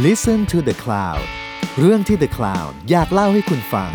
[0.00, 1.22] Listen to the Cloud
[1.78, 3.90] เรื่องที่ The Cloud อยากเล่าให้คุณฟัง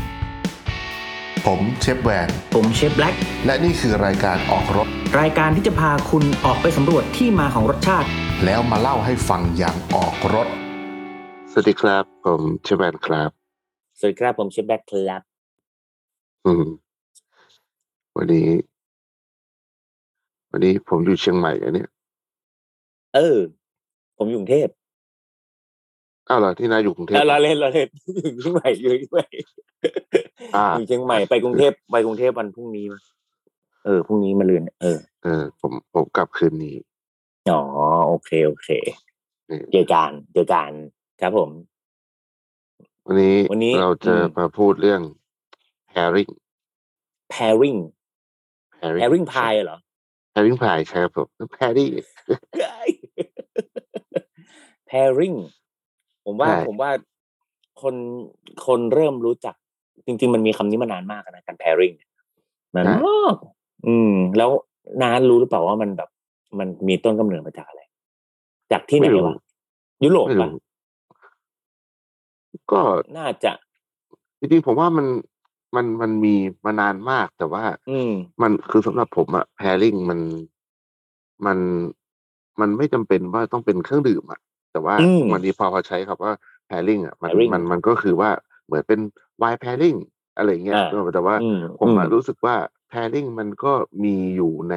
[1.46, 4.88] ผมเชฟแวน ผมเชฟแบล็กและนี่คือรายการออกรถ
[5.20, 8.08] รายการที่จะพาคุณออกไปสำรวจที่มาของรสชาติ
[8.46, 10.48] แล้วมาเล่าให้ฟังอย่างออกรถ
[11.52, 13.30] สวัสดีครับ ผมเชฟแวนครับ
[13.98, 15.22] สวัสดีครับผมเชฟแบล็กครับ
[16.46, 16.66] อืม
[18.16, 18.50] วันนี้
[20.52, 21.90] วันนี้ผมอยู่เชียงใหม่อันเนี้ย
[23.16, 23.38] เออ
[24.20, 24.70] ผมอยู่กรุงเทพ
[26.30, 27.90] อ้าวเหรอที่นายอยู่กรุงเทพเออเราเล่นเราเล่น
[28.24, 29.26] อยู่เชียงใหม่อยู่เชียงใหม่
[30.56, 33.02] อ่าอยู่เชียงใหม่ไปกรุงเทพไปกรุงเทพวันพรุ่งนี้มั้ย
[33.86, 36.76] เออพรุ่งนี้มาเรือนเออเออ ผมผมกลับคืนนี้
[37.52, 37.62] อ๋อ
[38.08, 38.70] โอเคโอเค
[39.50, 40.72] นี่เจอกันเจอกัน
[41.22, 41.50] ครับผม
[43.08, 45.02] วันนี้วันนี้เราจะอืมมาพูดเรื่อง
[45.92, 46.32] pairing
[47.34, 47.80] pairing
[48.80, 49.78] pairing pairing pie เหรอ
[50.34, 51.92] pairing pie ใช่ครับผม pairing
[54.90, 55.38] pairing
[56.28, 56.92] ผมว่าใช่ ผมว่า
[57.82, 57.96] คน
[58.66, 59.56] คนเริ่มรู้จัก
[60.06, 61.96] จริง ๆ มันมีคำนี้มานานมากนะการ pairing
[62.76, 63.36] นานมาก
[63.88, 64.50] อืม แล้ว
[65.04, 66.10] นานรู้หรือเปล่าว่ามันแบบ
[66.60, 67.82] มันมีต้นกำเนิดมาจากอะไร
[68.72, 69.36] จากที่ไหนไม่รู้ วะ
[70.04, 70.62] ยุโรปไม่ปะรู้
[72.72, 72.82] ก็
[73.18, 73.52] น่าจะ
[74.40, 75.08] จริงๆผมว่ามัน
[75.76, 80.20] มันมันมีมานานมาก แต่ว่าอืม มันคือสำหรับผมอะ pairing มัน
[81.46, 81.58] มัน
[82.60, 84.40] มันไม่จำเป็นว่าต้องเป็นเครื่องดื่มอะ
[84.78, 86.34] แต่ว่าอืมวันนี้พอพอใช้คำว่า
[86.70, 88.30] pairing อะมัน pairing มันมันก็คือว่า
[88.66, 89.00] เหมือนเป็น
[89.42, 89.98] wine pairing
[90.38, 92.56] อะไรเงี้ยอ่าแต่ว่าอืมผมอะอืมรู้สึกว่า
[92.92, 94.76] pairing มันก็มีอยู่ใน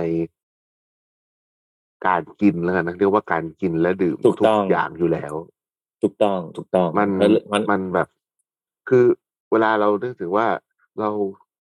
[2.07, 5.35] การกินแล้วกันนะเรียกว่าการกินและดื่มถูกทุกต้องอย่างอยู่แล้ว
[6.03, 8.09] ถูกต้องถูกต้องมันแล้วมันมันแบบ
[8.89, 9.05] คือ
[9.53, 10.47] เวลาเรานึกถึงว่า
[11.01, 11.09] เรา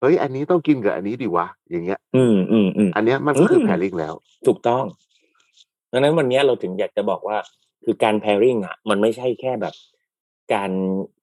[0.00, 4.14] เฮ้ย อันนี้ต้องกินกับอันนี้ดีวะอย่างเงี้ย อืมอืมอืมอันเนี้ยมันก็คือม pairing แล้ว
[4.46, 4.84] ถูกต้อง
[5.92, 7.36] ดังนั้นวันนี้เราถึงอยากจะบอกว่า
[7.84, 9.74] คือการ pairing อะมันไม่ใช่แค่แบบ
[10.54, 10.72] การ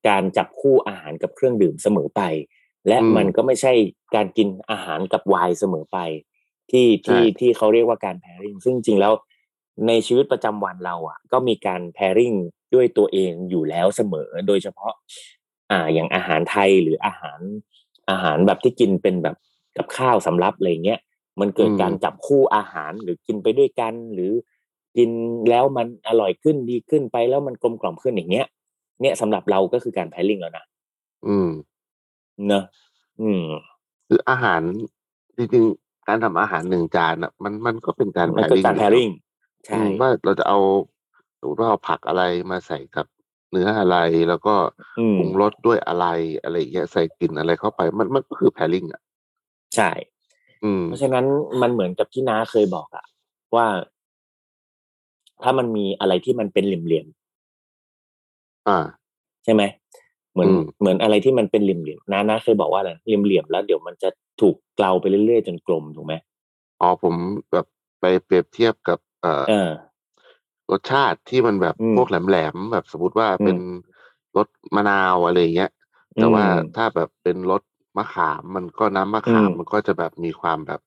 [0.07, 2.21] การจับคู่อาหารกับเครื่องดื่มเสมอไป
[2.87, 3.73] และอืมมันก็ไม่ใช่
[4.15, 5.97] การกินอาหารกับไวน์เสมอไป
[6.71, 9.13] ที่ที่ใช่ที่เขาเรียกว่าการ pairing ซึ่งจริงๆแล้ว
[9.87, 12.37] ในชีวิตประจำวันเราอะ ก็มีการ pairing
[12.73, 14.93] ด้วยตัวเองอยู่แล้วเสมอ โดยเฉพาะ
[15.71, 17.39] อ่าอย่างอาหารไทยหรืออาหาร
[18.09, 19.35] อาหารแบบที่กินเป็นแบบ
[19.77, 20.99] กับข้าวสำรับอะไรเงี้ย
[21.39, 24.31] มันเกิดอืมการจับคู่อาหารหรือกินไปด้วยกัน หรือ
[24.97, 25.09] กิน
[25.49, 28.47] แล้วมันอร่อยขึ้นดีขึ้นไปแล้วมันกลมกล่อมขึ้นอย่างเงี้ย
[29.01, 30.65] เนี่ยสำหรับเราก็คือการ pairing แล้วนะ
[31.27, 31.49] อืม
[32.47, 32.63] เนอะ
[33.21, 33.43] อืม
[34.07, 34.61] คืออาหาร
[35.37, 39.11] จริงๆการทำอาหารหนึ่งจานอะมันมันก็เป็นการมันคือ pairing การ pairing
[39.65, 40.59] ใช่อืมว่าเราจะเอา
[41.39, 43.05] สมมติว่าเอาผักอะไรมาใส่กับ
[43.51, 43.97] เนื้ออะไร
[44.29, 44.55] แล้วก็
[44.99, 46.05] อืมปรุงรสด้วยอะไร
[46.43, 49.01] อะไรอย่างเงี้ยใส่กลิ่นอะไรเข้าไป มันมันก็คือ pairing อะ
[49.75, 49.91] ใช่
[50.63, 51.25] อืมเพราะฉะนั้น
[51.61, 53.05] มันเหมือนกับที่น้าเคยบอกอะ
[53.55, 53.65] ว่า
[55.43, 57.07] ถ้ามันมีอะไรที่มันเป็นเหลี่ยม
[58.67, 59.63] อ่าๆใช่ไหม
[60.33, 64.09] เหมือนอืมเหมือนอะไรที่มันเป็นเหลี่ยมๆน้าน้าเคยบอกว่าอะไรเหลี่ยมๆแล้ว เดี๋ยวมันจะ
[64.41, 66.13] ถูกเกลาไปเรื่อยๆจนกลมถูกไหม
[66.81, 67.15] อ๋อผม
[67.51, 67.65] แบบ
[67.99, 69.69] ไปเปรียบเทียบกับ เอ่อเออ
[70.71, 73.57] รสชาติที่มันแบบอืมพวกแหลมๆแบบสมมติว่าอืมเป็น
[74.37, 75.71] รสมะนาวอะไรอย่างเงี้ย
[76.19, 77.61] แต่ว่าอืมถ้าแบบเป็นรส
[77.97, 80.81] มะขามมันก็น้ำมะขามอืมมันก็จะแบบมีความแบบ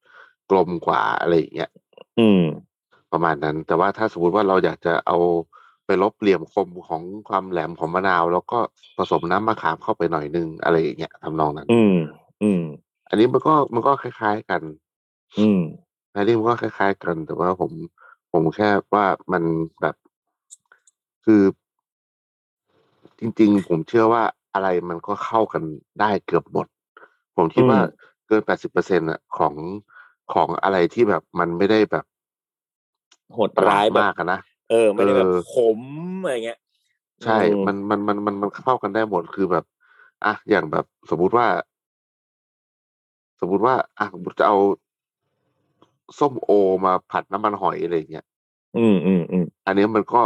[0.51, 1.71] กลมกว่าอะไรอย่างเงี้ย
[2.19, 2.43] อืม
[3.17, 5.19] ประมาณนั้น แต่ว่าถ้าสมมติว่าเราอยากจะเอา
[5.87, 8.59] ไปลบเหลี่ยมคมของความแหลมของมะนาว แล้วก็
[8.97, 11.97] ผสมน้ำมะขามเข้าไปหน่อยนึงอะไรอย่างเงี้ยทำนองนั้น อืม
[12.43, 12.63] อืม
[13.09, 14.63] อันนี้มันก็มันก็คล้าย ๆกัน
[15.39, 15.63] อืม
[16.15, 17.73] อันนี้มันก็คล้าย ๆ กัน แต่ว่าผม
[18.33, 19.43] ผมแค่ว่ามัน
[19.81, 19.97] แบบ
[21.25, 21.43] คือ
[23.19, 24.23] จริง ๆ ผมเชื่อว่า
[24.55, 25.63] อะไรมันก็เข้ากัน
[26.01, 26.67] ได้เกือบหมด
[27.37, 27.81] ผมคิดอืมว่า
[28.27, 29.55] เกินแปดสิบเปอร์เซ็นต์ะของ
[30.33, 32.05] ของอะไรที่แบบมันไม่ได้แบบ
[33.35, 35.81] โหดร้ายแบบมากอะนะเออไม่ได้แบบเออขม
[36.23, 36.59] อะไรเงี้ย
[37.25, 39.65] ใช่อืมมันมันมันมันมันเข้ากันได้หมดคือแบบ
[40.25, 41.47] อะอย่างแบบสมมุติว่า
[43.41, 44.07] สมมุติว่าอะ
[44.39, 44.57] จะเอา
[46.19, 46.51] ส้มโอ
[46.85, 48.27] มาผัดน้ำมันหอยอะไรอย่างเงี้ย
[48.77, 50.23] อืมอืมอืมอันนี้มันก็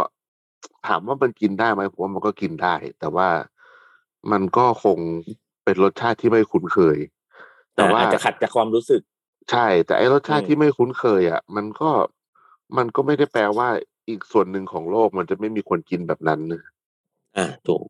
[0.86, 3.28] ถามว่ามันกินได้ไหมผมว่ามันก็กินได้ แต่ว่า
[4.32, 4.98] มันก็คง
[5.64, 6.98] เป็นรสชาติที่ไม่คุ้นเคย
[7.76, 9.02] แต่ว่าอาจจะขัดจากความรู้สึก
[9.50, 11.90] ใช่ แต่ไอ้รสชาติอืมที่ไม่คุ้นเคย อะ มันก็
[12.76, 13.68] มันก็ไม่ได้แปลว่า
[14.08, 16.62] อีกส่วนหนึ่งของโลกมันจะไม่มีคนกินแบบนั้นนะ
[17.36, 17.84] อ่าถูก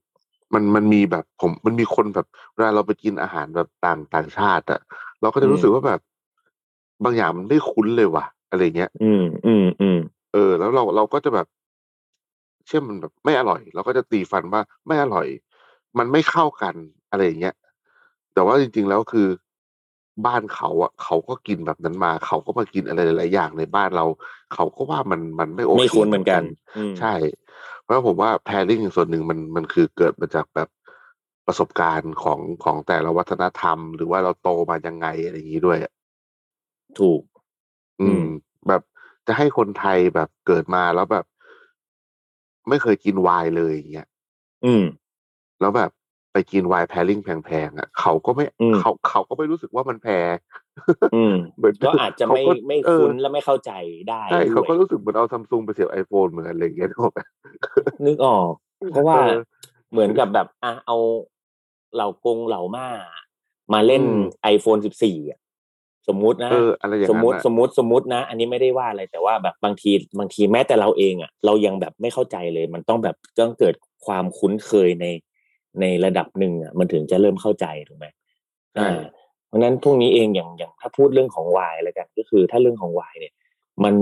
[0.55, 4.81] มันมันมีแบบผมมันมีคนแบบเวลาเราไปกินอาหารแบบต่างต่างชาติอะ
[5.21, 6.01] เราก็จะรู้สึกว่าแบบ
[7.05, 9.99] บางอย่างมันไม่คุ้นเลยว่ะ อะไรเงี้ย อืมอืมอืม
[10.33, 11.47] เออ แล้วเราเราก็จะแบบ
[12.67, 15.27] เชื่อมันแบบไม่อร่อย เราก็จะตีฟันว่าไม่อร่อย
[15.99, 16.75] มันไม่เข้ากัน
[17.11, 17.55] อะไรอย่างเงี้ย
[18.35, 19.29] แต่ว่าจริง ๆ แล้วคือ
[20.27, 24.05] บ้านเขาอะเขาก็กินแบบนั้นมา เขาก็มากินอะไรหลายๆอย่างในบ้านเรา
[24.55, 26.43] เขาก็ว่ามันมันไม่โอเคไม่คุ้นเหมือนกัน
[26.77, 27.15] อืมใช่
[27.83, 30.69] เพราะผมว่า pairing ส่วนหนึ่งมันมันคือเกิดมาจากแบบ
[31.47, 35.93] ประสบการณ์ของของแต่ละวัฒนธรรม หรือว่าเราโตมายังไงอะไรอย่างนี้ด้วยอะ
[37.01, 37.23] ถูก
[38.01, 38.27] อือืมม
[38.69, 38.83] แบบ
[39.27, 41.25] จะให้คนไทยแบบเกิดมาแล้วแบบ
[42.69, 44.09] ไม่เคยกินไวน์เลยอย่างเงี้ย
[44.65, 44.85] อืม
[45.61, 45.91] แล้วแบบ
[46.33, 50.35] ไปกินไวน์แพริ่งแพงๆอะเขาก็ไม่อืมเขาเขาก็ไม่รู้สึกว่ามันแพง
[51.15, 53.73] อืมเหมือนก็อาจจะไม่เขาก็ไม่เออคุ้นและไม่เข้าใจ
[54.09, 57.21] ได้ใช่ด้เขาวยก็รู้สึกเหมือนเอาซัมซุงไปเสียบไอโฟนเหมือนกันอะไรอย่างเงี้ยนึกออกไหม
[58.07, 58.53] นึกออก
[58.93, 59.41] เพราะว่าเออ
[59.93, 60.97] เหมือนกับแบบอะเอา
[61.95, 62.89] เหล่ากงเหล่าม่า
[63.73, 64.21] มาเล่นอืม
[64.55, 65.39] iPhone 14อะ
[66.09, 73.75] สมมุตินะเอออะไรอย่างสมนั้นมุติอะสมมุติสมมุตินะ อันนี้ไม่ได้ว่าอะไรแต่ว่าแบบบางทีบางทีแม้แต่เราเองอะ เรายังแบบไม่เข้าใจเลย มันต้องแบบต้องเกิด
[74.07, 75.07] ความคุ้นเคยใน
[75.81, 78.07] ในระดับหนึ่งอะมันถึงจะเริ่มเข้าใจถูกไหม
[78.75, 79.01] ใช่อ่า
[79.47, 83.35] เพราะฉะนั้นพวกนี้เองอย่างอย่างถ้าพูดเรื่องของไวน์แล้วกัน ก็คือถ้าเรื่องของไวน์เนี่ย
[83.85, 83.95] มัน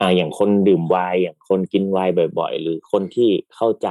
[0.00, 3.88] อ่าอย่างคนดื่มไวน์อย่างคนกินไวน์บ่อย ๆ หรือคนที่เข้าใจ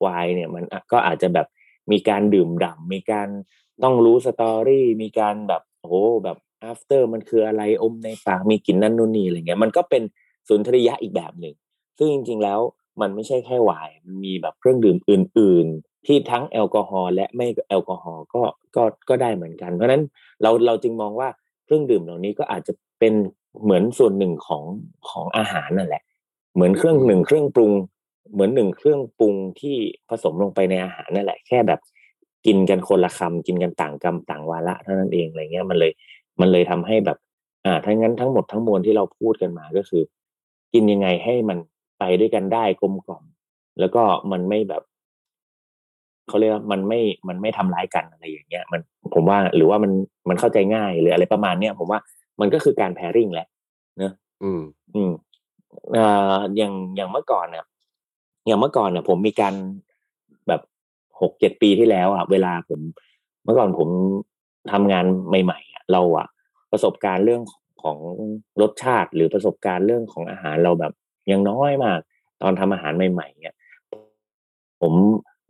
[0.00, 1.46] ไวน์เนี่ย มันอะก็อาจจะแบบ
[1.92, 3.28] มีการดื่มด่ำมีการ
[3.82, 5.94] ต้องรู้สตอรี่มีการแบบโอ้โห
[6.24, 6.38] แบบ
[6.70, 10.02] after มันคืออะไรอมในปากมีกลิ่นนั่นนู่นนี่อะไรเงี้ยมันก็เป็น
[10.48, 11.54] สุนทรียะอีกแบบหนึ่ง
[11.98, 12.60] ซึ่งจริง ๆแล้ว
[13.00, 18.42] มันไม่ใช่แค่ไวน์มันมีแบบเครื่องดื่มอื่นๆ ที่ทั้งแอลกอฮอล์และไม่แอลกอฮอล์ก็
[18.76, 20.02] ก็ก็ได้เหมือนกัน เพราะฉะนั้น
[20.42, 21.28] เราเราจึงมองว่า
[21.64, 23.14] เครื่องดื่มเหล่านี้ก็อาจจะเป็น
[23.64, 24.64] เหมือนส่วนหนึ่งของ
[25.10, 26.02] ของอาหารนั่นแหละ
[26.54, 27.72] เหมือนเครื่องหนึ่งเครื่องปรุง
[28.32, 29.76] เหมือนหนึ่งเครื่องปรุงที่
[30.08, 31.80] ผสมลงไปในอาหารนั่นแหละ แค่แบบ
[32.46, 35.92] กินกันคนละคำกินกันต่างกรรมต่างวาระเท่านั้นเองอะไรเงี้ยมันเลย
[36.40, 37.18] มันเลยทำให้แบบ
[37.66, 40.02] อ่าทั้งนั้นทั้งหมดทั้งมวลที่เราพูดกันมาก็คือ
[40.72, 41.58] กินยังไงให้มัน
[41.98, 43.24] ไปด้วยกันได้กลมกล่อม
[43.80, 44.02] แล้วก็
[44.32, 44.82] มันไม่แบบ
[46.32, 48.80] เขาเรียกว่ามันไม่มันไม่ทำร้ายกันอะไรอย่างเงี้ยมัน
[49.14, 49.92] ผมว่าหรือว่ามัน
[50.28, 52.00] มันเข้าใจง่ายหรืออะไรประมาณเนี้ยผมว่า
[52.40, 53.48] มันก็คือการแพริ่งแหละ
[53.98, 54.12] เนอะ
[54.42, 54.60] อืม
[54.94, 55.10] อืม
[55.92, 57.64] เอ่ออย่างอย่างเมื่อก่อนเนี่ย
[58.46, 59.54] อย่างเมื่อก่อนเนี่ยผมมีการ
[60.48, 60.60] แบบ
[61.20, 62.80] หกเจ็ดปีที่แล้วอะเวลาผม
[63.44, 63.88] เมื่อก่อนผม
[64.72, 66.26] ทำงานใหม่ๆอะเราอะ
[66.72, 67.42] ประสบการณ์เรื่อง
[67.82, 67.98] ของ
[68.62, 70.92] รสชาติหรือประสบการณ์เรื่องของอาหารเราแบบ
[71.30, 72.00] ยังน้อยมาก
[72.42, 73.54] ตอนทำอาหารใหม่ๆเนี่ย
[74.80, 74.94] ผม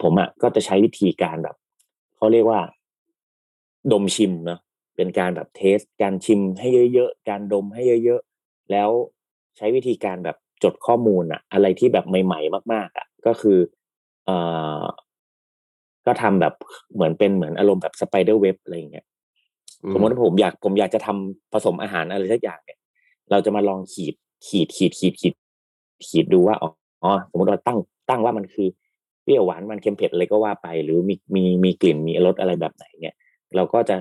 [0.02, 1.56] ผมอะก็จะใช้วิธีการแบบ
[2.16, 2.60] เขาเรียกว่า
[3.92, 4.60] ดมชิมเนาะ
[4.96, 8.90] เป็นการแบบเทส การชิมให้เยอะๆการดมให้เยอะๆแล้ว
[9.56, 13.58] ใช้วิธีการแบบจดข้อมูลอะอะไรที่แบบใหม่ ๆ มาก ๆอะก็คือ
[14.24, 14.36] เอ่
[14.80, 14.82] อ
[16.06, 16.54] ก็ทำแบบ
[16.94, 19.06] เหมือนเป็นเหมือนอารมณ์แบบสไปเดอร์เว็บอะไรอย่างเงี้ย
[19.82, 22.78] อืมสมมติว่าผมอยากผมอยากจะทำผสมอาหารอะไรสักอย่างเนี่ย
[23.30, 24.14] เราจะมาลองขีด
[24.46, 25.34] ขีดขีดขีดขีด
[26.08, 26.70] ขีดดูว่าอ๋อ
[27.02, 27.78] อ๋อสมมติเราตั้ง
[28.10, 28.68] ตั้งว่ามันคือ
[29.22, 33.14] เปรี้ยวหวานมันเค็มเผ็ดอะไรก็ว่าไป หรือมีมีมีกลิ่นมีรสอะไรแบบไหนเนี่ย
[33.56, 33.96] เราก็จะ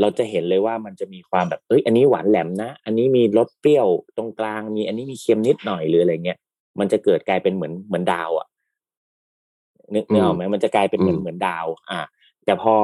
[0.00, 6.38] เราจะเห็นเลยว่ามันจะมีความแบบเอ้ยอันนี้หวานแหลมนะ อันนี้มีรสเปรี้ยวตรงกลางมี อันนี้มีเค็มนิดหน่อยหรืออะไรเงี้ย
[6.78, 8.46] มันจะเกิดกลายเป็นเหมือนเหมือนดาวอะ
[9.94, 12.02] นึกนึกออกไหมมันจะกลายเป็นเหมือนอืมเหมือนดาว อะ
[12.44, 12.74] แต่พอ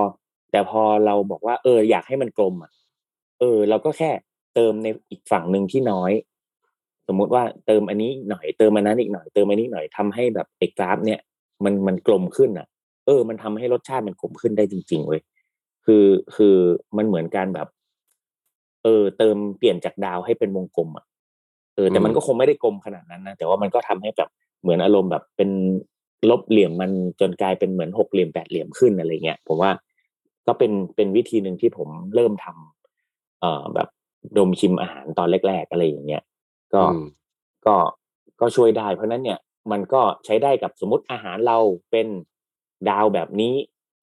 [0.53, 2.73] แต่พอเราบอกว่า เออ อยากให้มันกลมอะ
[3.41, 4.11] เออ เราก็แค่
[4.55, 6.13] เติมในอีกฝั่งหนึ่งที่น้อย
[7.09, 11.21] สมมุติว่าเติมอันนี้หน่อยเติมอันนั้นอีกหน่อยเติมอันนี้หน่อยทำให้แบบไอ้กราฟเนี่ย
[11.65, 12.67] มันมันกลมขึ้นอะ
[13.07, 15.21] เออ มันทำให้รสชาติมันกลมขึ้นได้จริง ๆเว้ย
[15.85, 16.05] คือ
[16.37, 16.57] คือ
[16.97, 17.69] มันเหมือนการแบบ
[18.85, 21.05] เออ เติมเปลี่ยนจากดาวให้เป็นวงกลมอะ
[21.75, 24.31] เออแต่มันอืมก็คงไม่ได้กลมขนาดนั้นนะแต่ว่ามันก็ทำให้แบบ
[24.63, 25.51] เหมือนอารมณ์แบบเป็น
[26.31, 29.71] ลบเหลี่ยมมันจนกลายเป็นเหมือนหกเหลี่ยมแปดเหลี่ยมขึ้นอะไรเงี้ยผมว่า
[30.47, 33.89] ก็เป็นเป็นวิธีหนึ่งที่ผมเริ่มทำเอ่อแบบ
[34.39, 36.23] ดมชิมอาหารตอนแรก ๆ อะไรอย่างเงี้ย
[36.75, 37.01] ก็อืม
[37.67, 37.77] ก็
[38.41, 39.39] ก็ช่วยได้เพราะฉะนั้นเนี่ย
[39.71, 41.59] มันก็ใช้ได้กับสมมติอาหารเรา
[41.91, 42.07] เป็น
[42.89, 43.55] ดาวแบบนี้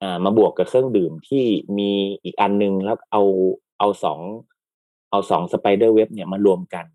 [0.01, 1.45] อ่ามาบวกกับเครื่องดื่มที่
[1.77, 1.91] มี
[2.23, 3.23] อีกอันนึงแล้วเอา
[3.79, 4.19] เอาสอง
[5.11, 6.85] เอาสองสไปเดอร์เว็บเนี่ยมารวมกัน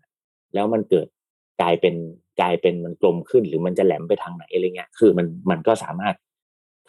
[0.53, 1.07] แล้วมันเกิด
[1.61, 1.95] กลายเป็น
[2.41, 6.15] กลายเป็นมันกลมขึ้น หรือมันจะแหลมไปทางไหนอะไรเงี้ยคือมันมันก็สามารถ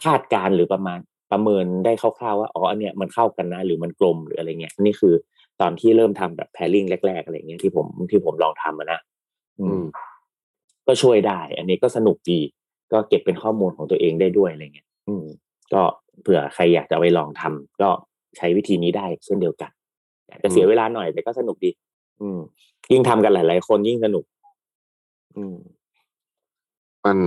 [0.05, 0.99] คาดการ์หรือประมาณ
[1.33, 5.15] ประเมินได้คร่าวๆว่าอ๋ออันเนี้ยมันเข้ากันนะหรือมันกลมหรืออะไรเงี้ยนี่คือ
[5.61, 9.01] ตอนที่เริ่มทำแบบแพริ่งแรกๆอะไรเงี้ยที่ผมที่ผมลองทำนะ
[9.61, 9.83] อืม
[10.87, 12.41] ก็ช่วยได้ อันนี้ก็สนุกดี
[12.93, 15.25] ก็เก็บเป็นข้อมูลของตัวเองได้ด้วยอะไรเงี้ย อืม
[15.73, 15.83] ก็
[16.23, 17.91] เผื่อใครอยากจะเอาไปลองทำก็
[18.37, 19.71] ใช้วิธีนี้ได้เช่นเดียวกัน
[20.31, 21.71] อาจจะเสียอืมเวลาหน่อยแต่ก็สนุกดี
[22.21, 22.41] อืม
[22.93, 24.25] ยิ่งทำกันหลาย ๆ คนยิ่งสนุก
[25.37, 25.57] อืม
[27.05, 27.19] มัน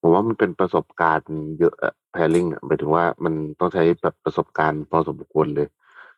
[0.00, 1.74] ผมว่ามันเป็นประสบการณ์เยอะ
[2.12, 5.68] แพลิงอะหมายถึงว่ามันต้องใช้แบบประสบการณ์พอสมควรเลย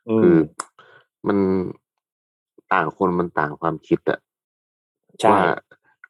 [0.08, 0.38] อืคือม
[1.28, 1.38] มัน
[2.72, 4.18] ต่างคนมันต่างความคิดอะ
[5.20, 5.40] ใช่ว่า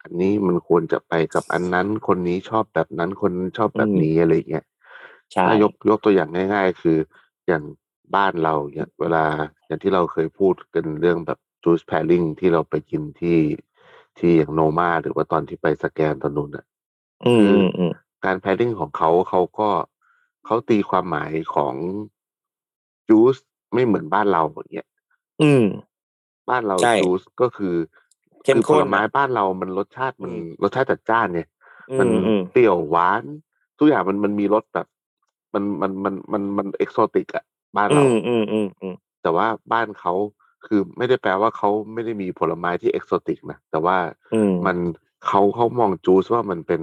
[0.03, 4.65] อันนี้มันควรจะไปกับอันนั้น คนนี้ชอบแบบนั้น คนชอบแบบอืมนี้อะไรอย่างเงี้ย
[5.33, 6.99] ใช่ถ้ายกยกตัวอย่างง่าย ๆ คือ
[7.47, 7.63] อย่าง
[8.17, 9.25] บ้านเราเนี่ยเวลา
[9.67, 13.39] อย่างที่เราเคยพูดกันเรื่องแบบจูสแพริงที่เราไปกินที่
[14.19, 16.65] ที่อย่างโนมาหรือว่าตอนที่ไปสแกนตอนนู้นอะ
[17.27, 17.93] อืมอืมอืม
[18.25, 19.69] การแพริงของเขาเขาก็
[20.47, 21.75] เขาตีความหมายของ
[23.09, 23.37] จูส
[23.75, 24.89] ไม่เหมือนบ้านเราอย่างเงี้ย
[25.43, 25.65] อืม
[26.49, 27.75] บ้านเราใช่จูสก็คือ
[28.45, 31.49] เข้มคือผข้นลไม้อะบ้านเรามันรสชาติมันอืมรสชาติจัดจ้านเนี่ย
[31.91, 33.23] อืมันมอืมเปรี้ยวหวาน
[33.79, 34.87] ทุกอย่างมันมันมีรสแบบ
[35.55, 37.45] มันมันมันมันมันเอกโซติกอะ
[37.77, 40.13] บ้านอืเรามอืมอืมอืมแต่ว่าบ้านเขา
[40.67, 43.97] คือไม่ได้แปลว่าเขาไม่ได้มีผลไม้ที่เอกโซติกนะแต่ว่า
[44.35, 44.77] อืมมัน
[45.27, 46.81] เขาเขามองจูสว่ามันเป็น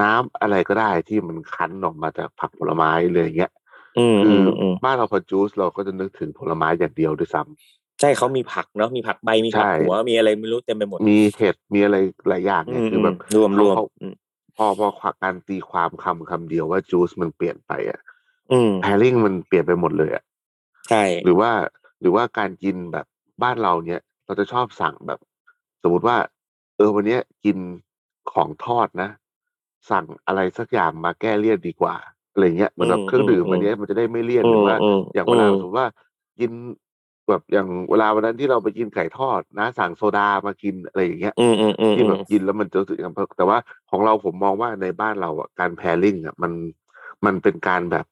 [0.00, 3.52] น้ำอะไรก็ได้ที่มันคั้นออกมาจากผักผลไม้เลยอย่างเงี้ย
[3.98, 11.96] อืมคือือมออืมบ้านเราพอจูสเราก็จะนึกถึงผลไม้อย่างเดียวด้วยซ้ำ ใช่เขามีผักเนาะมีผักใบมีผักใช่หัวมีอะไรไม่รู้เต็มไปหมด มีเห็ดมีอะไร
[12.28, 14.14] หลายอย่างอืเนี่ยมคือแบบรวมรวมเขาอืม
[14.56, 14.88] พอพอ
[15.22, 18.00] การตีความคำคำเดียวว่าจูสมันเปลี่ยนไปอะ
[18.52, 20.24] อืมแพริงมันเปลี่ยนไปหมดเลยอะ
[20.88, 21.50] ใช่หรือว่า
[22.00, 23.06] หรือว่าการกินแบบ
[23.42, 25.20] บ้านเราเนี่ย เราจะชอบสั่งแบบ
[25.82, 26.16] สมมติว่า
[26.76, 27.58] เออวันเนี้ยกิน
[28.32, 29.10] ของทอดนะ
[29.90, 31.94] สั่งอะไรสักอย่างมาแก้เลี่ยนดีกว่า
[32.32, 35.88] อะไรเงี้ยเหมือนแบบเครื่องดื่มวันเนี้ยมันจะได้ไม่เลี่ยนหรือว่ามอย่างเวลาสมมติว่า
[36.38, 36.50] กิน
[37.28, 43.58] แบบอย่างเวลาวันนั้นที่เราไปกินไก่ทอดนะ สั่งโซดามากินอะไรอย่างเงี้ยอืมอืมอืมที่แบบกินแล้วมันจะรู้สึกอย่างแต่ว่า
[43.90, 46.52] ของเราผมมองว่าในบ้านเราอะการแพริงอะมัน
[47.24, 48.06] มันเป็นการแบบ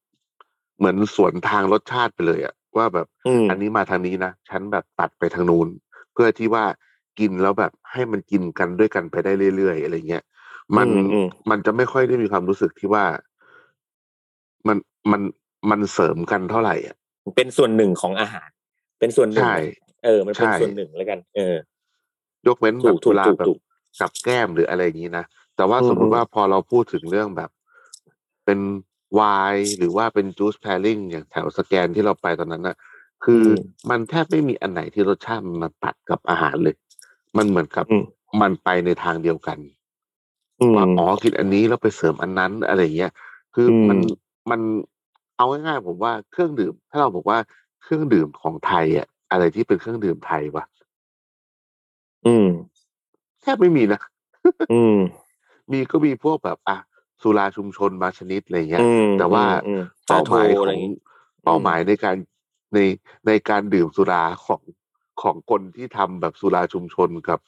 [0.79, 5.69] เหมือนสวนทางรสชาติไปเลยอะว่าแบบอืมอันนี้มาทางนี้นะฉันแบบตัดไปทางนู้น
[6.13, 6.65] เพื่อที่ว่า
[7.19, 10.25] กินแล้วแบบให้มันกินกันด้วยกันไปได้เรื่อยๆอะไรเงี้ย
[10.77, 13.05] มันอืมอืมมันจะไม่ค่อยได้มีความรู้สึกที่ว่า
[14.69, 14.77] มัน
[15.11, 15.23] มัน
[15.71, 16.97] มันเสริมกันเท่าไหร่อะ
[17.37, 18.49] เป็นส่วนหนึ่งของอาหาร
[19.03, 19.57] เป็นส่วนหนึ่งใช่
[20.05, 21.57] เออ มันเป็นใช่ส่วนหนึ่งแล้วกัน เออ
[22.47, 23.59] ยกเว้นแบถูบกถูเวกลาถูกแบบถูก
[24.01, 25.25] กับแก้มหรืออะไรอย่างนี้นะ
[25.57, 27.51] แต่ว่าอืมสมมอืติมว่าพอเราพูดถึงเรื่องแบบ
[28.45, 28.59] เป็น
[29.15, 29.21] ไว
[29.55, 32.77] น์หรือว่าเป็นจูสแพริงอย่างแถวสแกนที่เราไปตอนนั้นน่ะ
[33.25, 33.47] คืออ
[33.91, 36.77] มันแทบไม่มีอันไหนที่รสชาติมันมาตัดกับอาหารเลย
[37.37, 38.05] มันเหมือนกับอืม
[38.41, 39.59] มันไปในทางเดียวกัน
[40.61, 43.13] อืมว่าอ๋อกินอันนี้แล้วไปเสริมอันนั้นอะไรอย่างเงี้ย
[43.55, 43.99] คืออมมัน
[44.51, 44.61] มัน
[45.37, 47.39] เอาง่ายๆผมว่าเครื่องดื่ม ถ้าเราบอกว่า
[47.83, 50.65] เครื่องดื่มของไทยอะ อะไรที่เป็นเครื่องดื่มไทยวะ
[52.27, 52.49] อืม
[53.43, 54.01] แทบไม่มีนะ
[54.73, 54.99] อืม
[55.73, 56.79] มีก็มีพวกแบบอะ
[57.23, 60.95] สุราชุมชนมาชนิดอะไรเงี้ยอืมแต่ว่าอืมเป้าหมายชโทขอะไรองอย่างงี้
[61.45, 62.17] เป้าหมายในการ
[62.75, 62.79] ใน
[63.27, 64.63] ในการดื่มสุราของ
[65.23, 67.41] ของคนที่ทำแบบสุราชุมชนกับ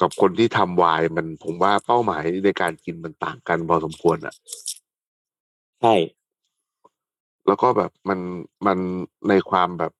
[0.00, 4.34] กับคนที่ทำไวน์มันผมว่าเป้าหมายในการกินมันต่างกันพอสมควรอะ
[5.80, 5.94] ใช่
[7.46, 8.20] แล้วก็แบบมัน
[8.66, 8.78] มัน
[9.28, 9.92] ในความแบบ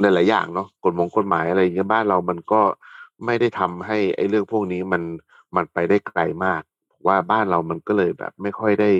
[0.00, 2.62] ในหลายอย่างเนาะกฎหมงกฎหมายอะไรอย่างเงี้ยบ้านเรามันก็
[3.24, 5.02] ไม่ได้ทำให้ไอ้เรื่องพวกนี้มัน
[5.56, 8.90] มันไปได้ไกลมากผมว่าบ้านเรามันก็เลยแบบไม่ค่อยได้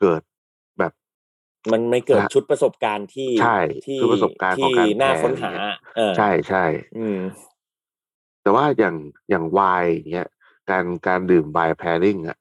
[0.00, 0.22] เกิด
[0.78, 0.92] แบบ
[1.72, 6.64] มันไม่เกิดนะชุดประสบการณ์ที่ใช่ที่ชุดประสบการณ์ของการที่น่าแพร่ค้นหาอะไรเงี้ย เออ ใช่ใช่
[6.98, 7.18] อืม
[8.42, 8.96] แต่ว่าอย่าง
[9.30, 10.28] อย่างไวน์อย่างเงี้ย
[10.70, 12.38] การการดื่มไวน์แพริงอะ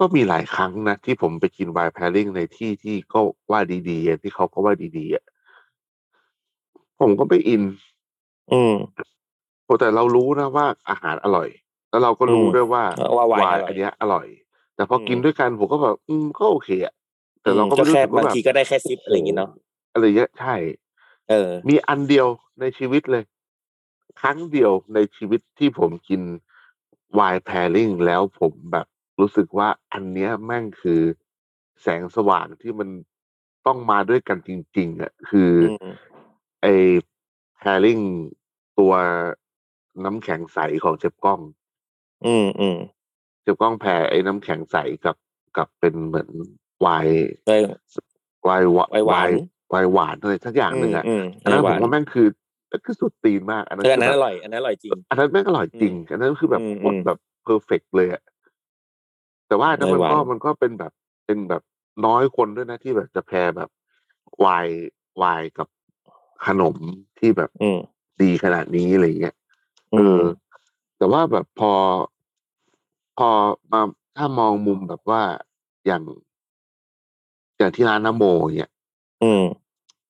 [0.00, 5.24] ก็มีหลายครั้งนะ ที่ผมไปกินไวน์แพริงในที่ที่ก็ว่าดี ๆอะที่เขาก็ว่าดี ๆอะ
[7.00, 7.62] ผมก็ไม่อิน
[8.52, 8.74] อืม
[9.64, 11.48] โอ้ แต่เรารู้นะว่า อาหารอร่อย
[11.90, 12.84] แล้วเราก็รู้อืมด้วยว่า
[13.16, 14.26] ว่าไวน์ไวอน์ร่อยอันเนี้ยอร่อย
[14.74, 16.94] แต่พออมกินด้วยกันผมก็แบบ อืม ก็โอเคอะ
[17.42, 19.50] แต่เราก็อืมไม่รู้แค่สึกว่าบางแบบทีก็ได้แค่ซิปอะไรอย่างงี้เนาะ
[19.92, 20.54] อะไรเงี้ย ใช่
[21.30, 22.26] เออ มีอันเดียว
[22.60, 23.24] ในชีวิตเลย
[24.20, 26.22] ครั้งเดียวในชีวิตที่ผมกิน
[27.14, 28.86] ไวน์แพริงแล้วผมแบบ
[29.20, 31.00] รู้สึกว่าอันเนี้ยแม่งคือ
[31.82, 32.88] แสงสว่างที่มัน
[33.66, 35.94] ต้องมาด้วยกันจริง ๆอะคือออืม
[36.62, 36.66] ไอ
[37.56, 38.00] แพริง
[38.78, 38.92] ตัว
[40.04, 41.40] น้ำแข็งใสของเจ็บกล้อง
[42.26, 42.78] อืมอืม
[43.42, 45.16] เจ็บกล้องแพรไอ้น้ำแข็งใสกับ
[45.56, 46.28] กับเป็นเหมือน
[46.80, 47.60] ไวน์เลย
[48.44, 49.30] ไวน์หวไวน์หวาน
[49.70, 52.28] ไวน์หวานอะไรสักอย่างหนึ่งอะอืมอันนั้นหผวามนว่าแม่งคือ
[52.84, 58.22] คือสุดตีนมาก อันนั้นเอออันคือนั้นแบอบร่อยอันนั้นอร่อยจริง อันนั้นแม่งอร่อยจริง อันนั้นคือแบบอืมโคตรอืมแบบเพอร์เฟกเลยอะ
[59.50, 60.92] แต่ว่าอันนั้นมันไวน์หก็วานมันก็เป็นแบบ
[61.26, 61.62] เป็นแบบ
[62.06, 63.70] น้อยคนด้วยนะที่แบบจะแพรแบบ
[64.38, 64.88] ไวน์
[65.18, 65.68] ไวน์กับ
[66.46, 66.76] ขนม
[67.18, 67.78] ที่แบบอืม
[68.22, 69.36] ดีขนาดนี้อะไรเงี้ย
[69.90, 70.22] เออืมอ
[70.98, 71.72] แต่ว่าแบบพอ
[73.18, 73.28] พอ
[73.72, 73.80] มา
[74.16, 75.22] ถ้ามองมุมแบบว่า
[75.86, 76.02] อย่าง
[77.58, 78.24] อย่างที่ร้านน้ำโม
[78.56, 78.70] เนี่ย
[79.22, 79.42] อืม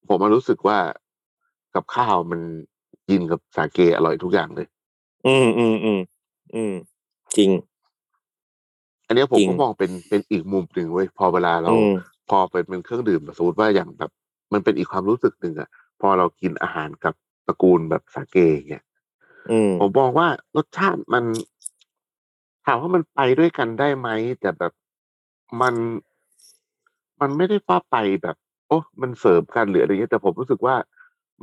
[0.06, 0.78] ผมมารู้สึกว่า
[1.74, 2.40] กับข้าวมัน
[3.08, 4.66] กินกับสาเกอร่อยทุกอย่างเลย
[5.26, 6.00] อืมอืมอืม
[6.54, 6.74] อืม
[7.36, 7.50] จริง
[9.10, 11.92] อันเนี้ยผมจริงก็มองเป็นเป็นอีกมุมหนึ่งเว้ยพอเวลาเราอืม
[12.30, 14.10] พอเป็นเป็นเครื่องดื่มสมมติว่าอย่างแบบ
[14.52, 15.68] มันเป็นอีกความรู้สึกหนึ่งอะ
[16.00, 17.14] พอเรากินอาหารกับ
[17.46, 18.36] ตระกูลแบบสาเก
[18.68, 18.84] เนี่ย
[19.50, 21.24] อืมผมมองว่ารสชาติมัน
[22.66, 24.08] ถามว่ามันไปด้วยกันได้ไหม
[24.40, 24.72] แต่แบบ
[25.60, 25.74] มัน
[27.20, 28.36] มันไม่ได้ว่าไปแบบ
[28.68, 30.74] โอ้มันเสริมกันหรืออะไรเงี้ยแต่ผมรู้สึกว่า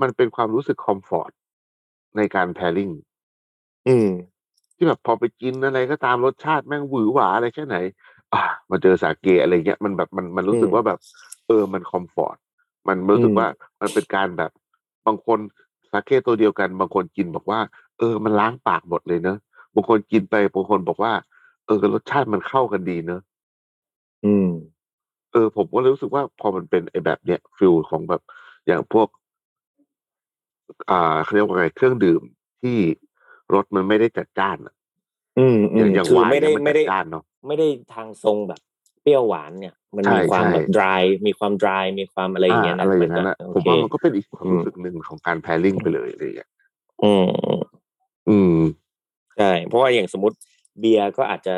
[0.02, 1.32] มันเป็นความรู้สึกคอมฟอร์ต
[2.18, 2.90] ในการ pairing
[3.88, 4.10] อืม
[4.78, 7.78] ที่แบบพอไปกินอะไรก็ตามรสชาติแม่งหวือหวาอะไรแค่ไหน
[8.34, 11.00] อ่ามาเจอสาเกอะไรเงี้ยมันแบบมันมันรู้สึกอืมว่าแบบ
[11.48, 12.38] เออมัน comfort
[12.88, 13.48] มันรู้สึกอืมว่า
[13.82, 14.52] มันเป็นการแบบ
[15.06, 15.40] บางคน
[15.92, 17.60] สาเกตัวเดียวกัน บางคนกินบอกว่า
[18.00, 19.38] เออ มันล้างปากหมดเลยเนอะ
[19.76, 21.14] บางคนกินไปบางคนบอกว่า
[21.66, 23.22] เออรสชาติมันเข้ากันดีเนอะ
[24.24, 24.48] อืม
[25.32, 28.22] เออ ผมก็เลยรู้สึกว่าพอมันเป็นไอ้แบบเนี้ย feel ของแบบ
[28.68, 29.08] อย่างพวก
[30.90, 32.22] อ่าเขาเรียกว่าไงเครื่องดื่ม
[32.62, 32.78] ที่
[33.54, 34.74] รสมันไม่ได้จัดจ้านอะ
[35.40, 38.60] อืมอือย่างมอย่างคือไวน์ไม่ได้เนี่ยมันไม่จัได้ดจ้านเนาะ ไม่ได้ทางทรงแบบ
[39.02, 46.50] เปรี้ยวหวานเนี่ย มันใช่มีความใช่ แบบ dry มีความ dry มีความอะไรอย่างเงี้ยอ่านะอะไรอย่างก็นั้นนะโอผมเค ว่ามันก็เป็นอีกความอืม รู้สึกหนึ่งของการแพริ่งไปเลยอะไรอย่างเงี้ย
[47.04, 47.62] อืมอืม
[48.30, 48.60] อืม
[49.38, 50.38] ใช่เพราะว่าอย่างสมมติ
[50.80, 51.56] เบียร์ก็อาจจะ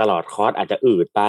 [0.00, 1.22] ตลอดคอร์สอาจจะอืดไป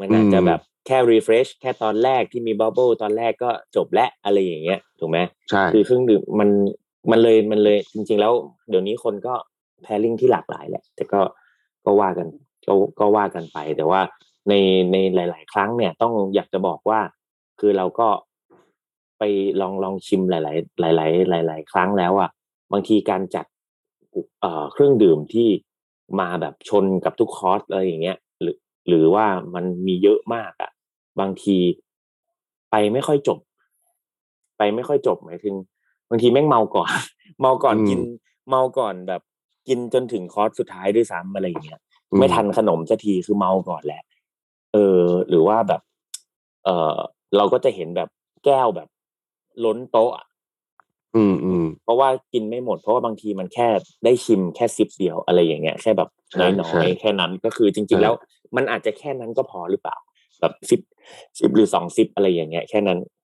[0.00, 5.18] มันอาจจะอืม แบบแค่ refresh แค่ตอนแรกที่มีบับเบิลตอนแรกก็จบและอะไรอย่างเงี้ยถูกไหม
[5.50, 6.48] ใช่ คือเครื่องดื่มมัน
[7.10, 8.32] มันเลยมันเลยจริง ๆ แล้ว
[8.68, 9.34] เดี๋ยวนี้คนก็
[9.82, 11.20] แพริ่งที่หลากหลายแหละ แต่ก็
[11.84, 12.28] ก็ว่ากัน
[12.66, 14.00] ก็ก็ว่ากันไป แต่ว่า
[14.48, 14.54] ใน
[14.92, 17.00] ในหลาย ๆ ครั้งเนี่ยต้องอยากจะบอกว่า
[17.60, 18.08] คือเราก็
[19.18, 19.22] ไป
[19.60, 20.40] ลองลองชิมหลา
[20.90, 22.30] ย ๆ หลาย ๆ หลาย ๆ ครั้งแล้วอะ
[22.72, 23.46] บางทีการจัด
[24.40, 25.48] เอ่อเครื่องดื่มที่
[26.20, 28.56] มาแบบชนกับทุกคอร์สอะไรอย่างเงี้ย หรือ
[28.88, 30.70] หรือว่ามันมีเยอะมากอะ
[31.20, 31.56] บางที
[32.70, 33.38] ไปไม่ค่อยจบ
[34.56, 35.54] ไปไม่ค่อยจบหมายถึง
[36.10, 36.90] บางทีแม่งเมาก่อน
[37.40, 38.00] เมาก่อนอืมกิน
[38.48, 39.22] เมาก่อนแบบ
[39.68, 41.80] กินจนถึงคอร์สสุดท้ายด้วยซ้ำอะไรอย่างเงี้ย
[42.12, 44.02] อืมไม่ทันขนมสักทีคือเมาก่อนแหละ
[44.72, 45.82] เออ หรือว่าแบบ
[46.64, 46.96] เออ
[47.36, 48.08] เราก็จะเห็นแบบ
[48.44, 48.88] แก้วแบบ
[49.64, 50.26] ล้นโต๊ะอะ
[51.14, 53.68] อืมอืมเพราะว่ากินไม่หมด เพราะว่าบางทีมันแค่
[54.04, 58.14] ได้ชิมแค่ซิปเดียวอะไรอย่างเงี้ยแค่แบบใช่น้ใช่อยๆแค่นั้นก็คือจใช่ริง ๆ แล้ว
[58.56, 59.96] มันอาจจะแค่นั้นก็พอหรือเปล่า
[60.40, 60.80] แบบซิป
[61.38, 63.17] ซิปหรือสองซิปอะไรอย่างเงี้ยแค่นั้นอืม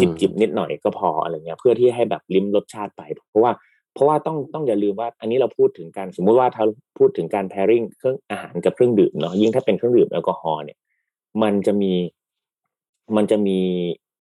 [0.00, 3.52] จิบจิบนิดหน่อยก็พออะไรเงี้ยเพื่อที่ให้แบบลิ้มรสชาติไป เพราะว่า
[3.94, 6.64] เพราะว่าต้องต้องอย่าลืมว่า อันนี้เราพูดถึงการสมมุติว่าถ้า
[6.98, 10.78] พูดถึงการ pairing เครื่องอาหารกับเครื่องดื่มเนาะยิ่งถ้าเป็นเครื่องดื่มแอลกอฮอล์เนี่ย
[11.42, 11.92] มันจะมี
[13.16, 13.60] มันจะมี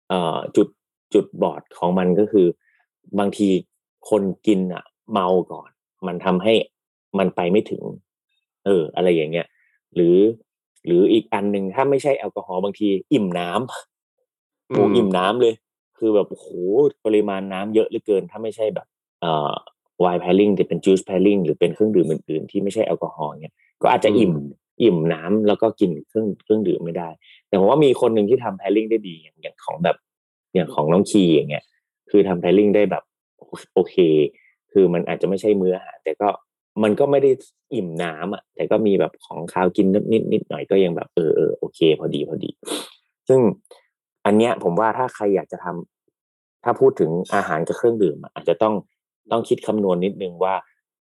[0.08, 0.68] เอ่อจุด
[1.14, 2.46] จุดบอดของมันก็คือ
[3.18, 3.48] บางที
[4.10, 5.70] คนกินอะ เมาก่อน
[6.06, 6.54] มันทำให้
[7.18, 7.82] มันไปไม่ถึง
[8.66, 9.46] เออ อะไรอย่างเงี้ย
[9.94, 10.16] หรือ
[10.86, 13.97] หรืออีกอันหนึ่งถ้าไม่ใช่แอลกอฮอล์บางที อิ่มน้ำ
[14.68, 15.54] โอ้อิ่มน้ำเลย
[15.98, 16.48] คือแบบโอ้โห
[17.04, 18.86] ปริมาณน้ำเยอะเหลือเกิน ถ้าไม่ใช่แบบ
[19.20, 19.52] เอ่อ
[20.00, 24.32] ไวน์แพลิงแต่เป็นจูสแพลิงหรือเป็นเครื่องดื่มอื่นๆที่ไม่ใช่แอลกอฮอล์เนี่ยก็อาจจะอิ่ม
[24.82, 27.08] อิ่มน้ำแล้วก็กินเครื่องเครื่องดื่มไม่ได้
[27.48, 29.96] แต่ผมว่ามีคนหนึ่งที่ทำแพลิงได้ดีอย่างอย่างของแบบ
[30.54, 31.64] อย่างของน้องคีอย่างเงี้ย
[32.10, 33.02] คือทำแพลิงได้แบบ
[33.74, 33.96] โอเค
[34.72, 36.28] คือมันอาจจะไม่ใช่มื้ออาหารแต่ก็
[36.82, 37.30] มันก็ไม่ได้
[37.74, 42.50] อิ่มน้ำอะแต่ก็มีแบบของคาวกินนิดนิดหน่อยก็ยังแบบเออเออโอเค พอดีพอดี
[43.28, 43.40] ซึ่ง
[44.28, 48.74] อันเนี้ยผมว่าถ้าใครอยากจะทำถ้าพูดถึงอาหารกับเครื่องดื่มอะอาจจะต้อง
[49.30, 50.54] ต้องคิดคำนวณนิดนึงว่า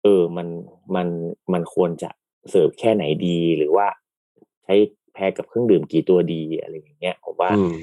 [0.03, 0.49] เออมัน
[0.95, 1.09] มัน
[1.53, 2.11] มันควรจะ
[2.51, 3.87] เสิร์ฟแค่ไหนดี หรือว่า
[4.65, 4.75] ใช้
[5.15, 7.77] แพรกับเครื่องดื่มกี่ตัวดีอะไรอย่างเงี้ยผมว่าอืม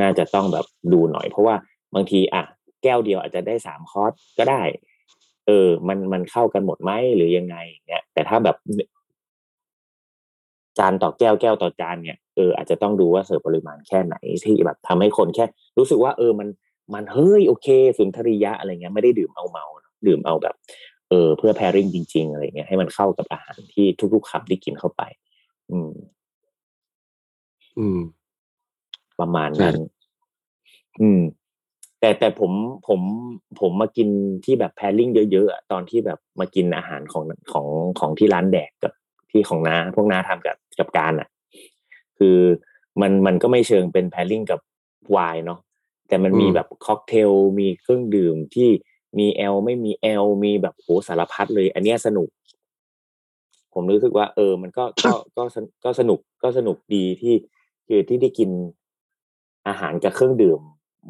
[0.00, 1.54] น่าจะต้องแบบดูหน่อย เพราะว่า
[1.94, 2.42] บางทีอะ
[2.82, 4.62] แก้วเดียวอาจจะได้สามคอร์สก็ได้
[5.46, 8.56] เออ มันมันเข้ากันหมดไหมหรือยังไงอย่างเงี้ยแต่ถ้าแบบ
[10.78, 15.44] จานต่อแก้วแก้วต่อจานเนี่ยเอออาจจะต้องดูว่าเสิร์ฟปริมาณแค่ไหนที่แบบทำให้คนแค่
[15.78, 16.48] รู้สึกว่า เออมัน
[16.94, 20.54] มันเฮ้ยโอเคสุนทรียะอะไรเงี้ยไม่ได้ดื่มเอาเมานะดื่มเอาแบบ
[21.10, 25.02] เออ เพื่อแพริ่งจริง ๆ อะไรเงี้ยให้มันเข้ากับอาหารที่ทุกๆคำที่กินเข้าไป
[25.70, 25.92] อืม
[27.78, 27.98] อืม
[29.20, 29.76] ประมาณใช่นั้น
[31.00, 31.20] อืม
[32.00, 32.52] แต่แต่ผม
[32.88, 33.00] ผม
[33.60, 34.08] ผมมากิน
[34.44, 37.66] ที่แบบแพริ่งเยอะๆอะตอนที่แบบมากินอาหารของของ
[37.98, 38.92] ของที่ร้านแดกกับ
[39.30, 41.28] ที่ของน้าพวกน้าทำกับ กับการอะ
[42.18, 42.38] คือ
[43.00, 44.60] มันมันก็ไม่เชิงเป็นแพริ่งกับ
[45.10, 45.60] ไวน์เนาะ
[46.08, 48.68] แต่มันมีอืมแบบค็อกเทลมีเครื่องดื่มที่
[49.18, 52.28] มีแอลไม่มีแอลมีแบบโหสารพัดเลย อันเนี้ยสนุก
[53.74, 57.34] ผมรู้สึกว่า เออ มันก็ก็ก็สนุกก็สนุกก็สนุกดีที่
[57.88, 58.50] คือที่ได้กิน
[59.68, 60.60] อาหารกับเครื่องดื่ม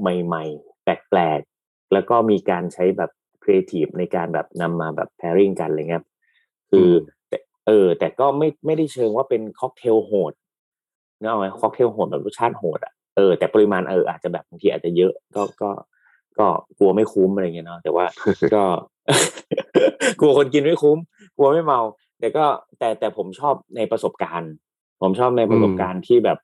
[0.00, 3.10] ใหม่ ๆ แปลกๆ แล้วก็มีการใช้แบบ
[3.42, 6.04] ครีเอทีฟในการแบบนำมาแบบ pairing กันอะไรเงี้ย
[6.70, 7.15] คืออมแต่
[7.66, 10.32] เออ แต่ก็ไม่ไม่ได้เชิงว่าเป็นค็อกเทลโหด
[11.20, 15.70] นึกออกไหมค็อกเทลโหดแบบรสชาติโหดอะเออแต่ปริมาณเอออาจจะแบบบางทีอาจจะเยอะก็ก็
[16.38, 16.46] ก็
[16.78, 18.04] กลัวไม่คุ้มอะไรเงี้ยเนาะแต่ว่า
[18.54, 18.64] ก็
[20.20, 20.98] กลัวคนกินไม่คุ้ม
[21.36, 21.80] กลัวไม่เมา
[22.20, 22.44] แต่ก็
[22.78, 24.52] แต่แต่ผมชอบในประสบการณ์
[25.02, 26.38] ผมชอบในประสบการณ์ที่แบบ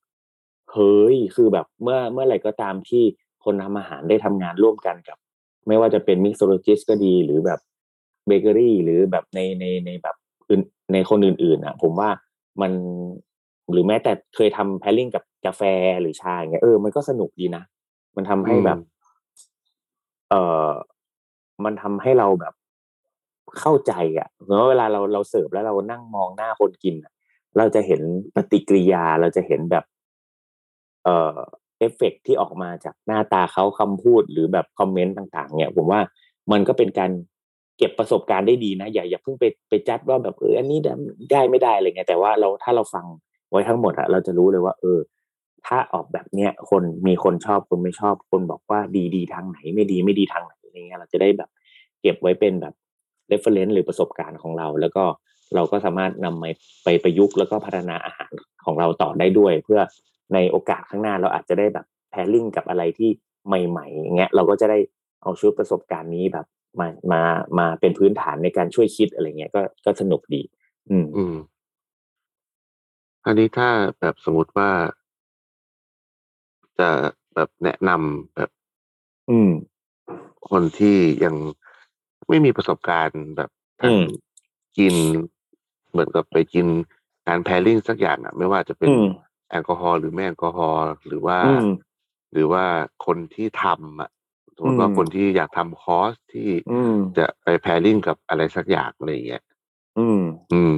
[0.72, 3.04] เฮ้ยคือแบบเมื่อเมื่อไหร่ก็ตามที่
[3.44, 5.18] คนทำอาหารได้ทำงานร่วมกันกับ
[5.68, 7.60] ไม่ว่าจะเป็น mixologist ก็ดีหรือแบบ
[8.26, 10.16] เบเกอรี่หรือแบบในในในแบบ
[10.48, 10.60] อื่น
[10.92, 12.08] ในคนอื่นๆอะ ผมว่า
[12.60, 12.72] มัน
[13.72, 15.62] หรือแม้แต่เคยทำแพล r ิ n งกับกาแฟ
[16.00, 17.62] หรือชาอย่างเงี้ยเออมันก็สนุกดีนะ
[18.16, 18.78] มันทำให้แบบ
[20.30, 20.34] เอ
[20.68, 20.70] อ
[21.64, 22.54] มันทำให้เราแบบ
[23.60, 27.12] เข้าใจอะเหมือนว่าเวลาเราเราเสิร์ฟแล้วเรานั่งมองหน้าคนกินอะ
[27.58, 28.00] เราจะเห็น
[28.34, 29.84] ปฏิกิริยาเราจะเห็นแบบ
[31.04, 31.38] เอ่อ
[31.78, 36.00] เอฟเฟกต์ที่ออกมาจากหน้าตาเขาคำพูดหรือแบบคอมเมนต์ต่าง ๆ เนี่ย ผมว่า
[36.52, 37.10] มันก็เป็นการ
[37.78, 40.78] เก็บประสบการณ์ได้ดีนะ อย่าอย่าเพิ่งไปไปจัดว่าแบบเอออันนี้
[41.32, 43.06] ได้ไม่ได้อะไรเงี้ยแต่ว่าเราถ้าเราฟัง
[43.50, 44.98] ไว้ทั้งหมดอะเราจะรู้เลยว่า เออ
[45.66, 51.50] ถ้าออกแบบเนี้ยคนมีคนชอบคนไม่ชอบคนบอกว่าดีดีทางไหน ไม่ดีไม่ดีทางไหนอะไรเงี้ยเราจะได้แบบ
[52.02, 52.74] เก็บไว้เป็นแบบ
[53.30, 55.04] reference หรือประสบการณ์ของเรา แล้วก็
[55.54, 56.44] เราก็สามารถนำไป
[56.84, 58.32] ไปประยุกต์แล้วก็พัฒนาอาหาร
[58.64, 59.80] ของเราต่อได้ด้วย เพื่อ
[60.34, 63.10] ในโอกาสข้างหน้าเราอาจจะได้แบบแพรลิงกับอะไรที่
[63.46, 64.78] ใหม่ๆอย่างเงี้ยเราก็จะได้
[65.22, 66.46] เอาชุดประสบการณ์นี้แบบ
[66.80, 67.22] มามา
[67.58, 70.42] มาเป็นพื้นฐานในการช่วยคิดอะไรเงี้ยก็ก็สนุกดี
[70.90, 71.34] อืม อืม
[73.26, 73.68] อันนี้ถ้า
[74.00, 74.70] แบบสมมติว่า
[76.78, 76.88] จะ
[77.34, 78.50] แบบแนะนำแบบ
[79.30, 79.50] อืม
[80.50, 81.34] คนที่ยัง
[82.28, 84.04] ไม่มีประสบการณ์แบบทางอืม
[84.78, 84.94] กิน
[85.90, 86.66] เหมือนกับไปกิน
[87.28, 89.08] การแพริ่งสักอย่างอะ ไม่ว่าจะเป็นอืม
[89.50, 91.70] แอลกอฮอล์หรือไม่แอลกอฮอล์หรือว่าอืม
[92.32, 92.64] หรือว่า
[93.06, 94.10] คนที่ทำอะ
[94.56, 99.42] สมมติว่าอืมคนที่อยากทำคอร์สที่อืมจะไปแพริ่งกับอะไรสักอย่างอะไรอย่างเงี้ย
[99.98, 100.76] อืม อืม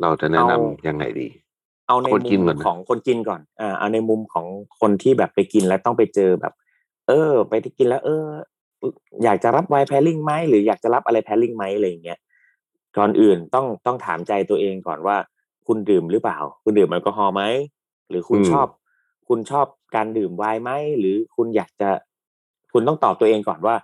[0.00, 1.28] เราจะแนะนำเอายังไงดี
[1.88, 4.46] เอาในคนกิมุนมก่อนนะของคนกินก่อนอ่าเอาในมุมของ
[4.80, 6.52] คนที่แบบไปกินแล้วต้องไปเจอแบบ
[7.08, 8.24] เออ ไปที่กินแล้ว เออ
[9.24, 12.18] อยากจะรับไวน์แพริ่งไหมหรืออยากจะรับอะไรแพริ่งไหมอะไรอย่างเงี้ย
[12.96, 15.16] ก่อนอื่นต้องต้องถามใจตัวเองก่อนว่า
[15.66, 17.42] คุณดื่มหรือเปล่า คุณดื่มแอลกอฮอล์ไหม
[18.08, 18.66] หรือคุณอืมชอบ
[19.28, 21.90] คุณชอบการดื่มไวน์ไหมหรือคุณอยากจะ
[22.72, 23.74] คุณต้องตอบตัวเองก่อนว่า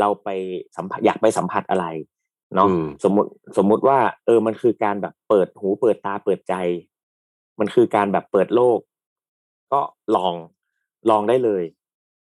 [0.00, 0.28] เราไป
[0.76, 1.86] สัมผัสอยากไปสัมผัสอะไร
[2.54, 6.54] เนาะอืมสมมติสมมุติว่า เออมันคือการแบบเปิดหูเปิดตาเปิดใจ
[7.60, 8.78] มันคือการแบบเปิดโลก
[9.72, 9.80] ก็
[10.16, 10.34] ลอง
[11.10, 11.62] ลองได้เลย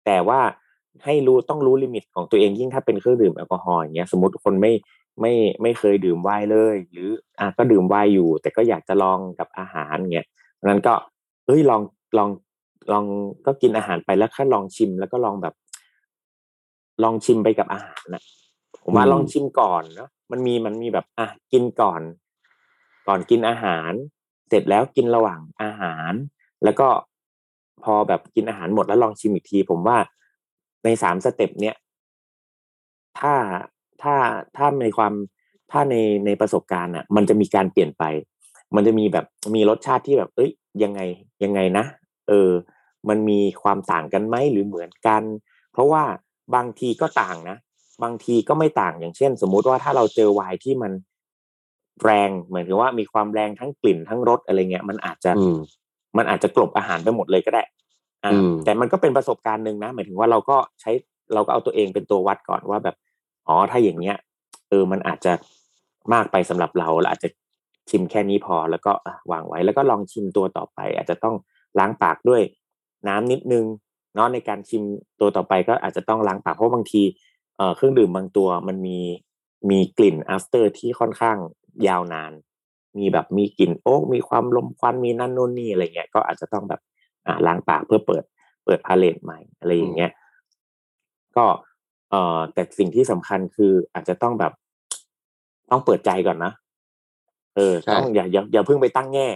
[0.05, 0.39] แต่ว่า
[1.05, 4.73] ให้รู้ต้องรู้ลิมิตของตัวเองยิ่งถ้าเป็นเครื่องดื่มแอลกอฮอล์อย่างเงี้ยสมมติคนไม่
[5.21, 10.93] ไม่ไม่เคยดื่มไวน์เลย หรืออะก็ดื่มไวน์อยู่ แต่ก็อยากจะลองกับอาหารเงี้ยเพราะฉะนั้นก็
[11.45, 11.81] เอ้ยลอง
[12.17, 12.29] ลอง
[12.91, 13.05] ลอง
[13.45, 15.53] ก็กินอาหารไปแล้วแค่ลองชิมแล้วก็ลองแบบ
[17.03, 18.23] ลองชิมไปกับอาหารนะ
[18.83, 22.01] ผมว่าอืมลองชิมก่อนเนาะมันมีมันมีแบบอะกินก่อน
[23.07, 23.91] ก่อนกินอาหาร
[24.49, 26.13] เสร็จแล้วกินระหว่างอาหาร
[26.63, 26.87] แล้วก็
[27.83, 29.97] พอแบบกินอาหารหมดแล้วลองชิมอีกที ผมว่า
[30.83, 31.75] ในสาม step เนี้ย
[33.19, 33.33] ถ้า
[34.01, 34.15] ถ้า
[34.57, 35.13] ถ้าในความ
[35.71, 38.03] ถ้าในในประสบการณ์อะ มันจะมีการเปลี่ยนไป
[38.75, 39.25] มันจะมีแบบ
[39.55, 40.51] มีรสชาติที่แบบ เอ้ย
[40.83, 41.01] ยังไง
[41.43, 41.85] ยังไงนะ
[42.27, 42.49] เออ
[43.09, 45.23] มันมีความต่างกันไหมหรือเหมือนกัน
[45.71, 46.03] เพราะว่า
[46.55, 47.57] บางทีก็ต่างนะ
[48.03, 50.91] บางทีก็ไม่ต่างอย่างเช่น สมมุติว่าถ้าเราเจอไวน์ที่มัน
[52.03, 55.57] แรงเหมือนกับว่ามีความแรงทั้งกลิ่นทั้งรสอะไรเงี้ย มันอาจจะอืม
[56.17, 57.63] มันอาจจะกลบอาหารไปหมดเลยก็ได้
[58.23, 60.91] อ่าอืมแต่มันก็เป็นประสบการณ์หนึ่งนะหมายถึงว่าเราก็ใช้
[61.33, 62.95] เราก็เอาตัวเองเป็นตัววัดก่อนว่าแบบ
[63.47, 64.17] อ๋อถ้าอย่างเงี้ย
[64.69, 65.33] เออมันอาจจะ
[66.13, 67.29] มากไปสำหรับเราเราอาจจะ
[67.89, 71.35] ชิมแค่นี้พอแล้วก็อะวางไว้แล้วก็ลองชิมตัวต่อไป อาจจะต้อง
[71.79, 72.41] ล้างปากด้วย
[73.07, 73.65] น้ำนิดนึง
[74.15, 74.83] เนาะในการชิม
[75.19, 77.01] ตัวต่อไปก็อาจจะต้องล้างปากเพราะบางที
[77.57, 78.99] เอ่อเครื่องดื่มบางตัวมันมี
[79.69, 81.37] มีกลิ่น after ที่ค่อนข้าง
[81.87, 82.31] ยาวนาน
[82.97, 86.81] มีแบบมีกลิ่นโอ๊กมีความลมควันมีนั่นนู่นนี่อะไรเงี้ยก็อาจจะต้องแบบ
[87.27, 88.23] อ่าล้างปากเพื่อเปิด
[88.65, 90.11] เปิดพาเลตใหม่อะไรอย่างเงี้ย
[91.35, 91.45] ก็
[92.09, 94.53] เอ่อแต่สิ่งที่สำคัญคืออาจจะต้องแบบ
[95.71, 96.51] ต้องเปิดใจก่อนนะ
[97.55, 99.29] เออใช่ต้องอย่าอย่าอย่าเพิ่งไปตั้งแง่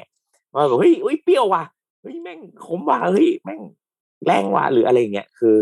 [0.53, 1.63] ว่าแบบเฮ้ยเฮ้ยเปรี้ยวว่ะ
[2.01, 3.61] เฮ้ยแม่งขมว่ะเฮ้ยแม่ง
[4.25, 5.55] แรงว่ะหรืออะไรอย่างเงี้ยคือ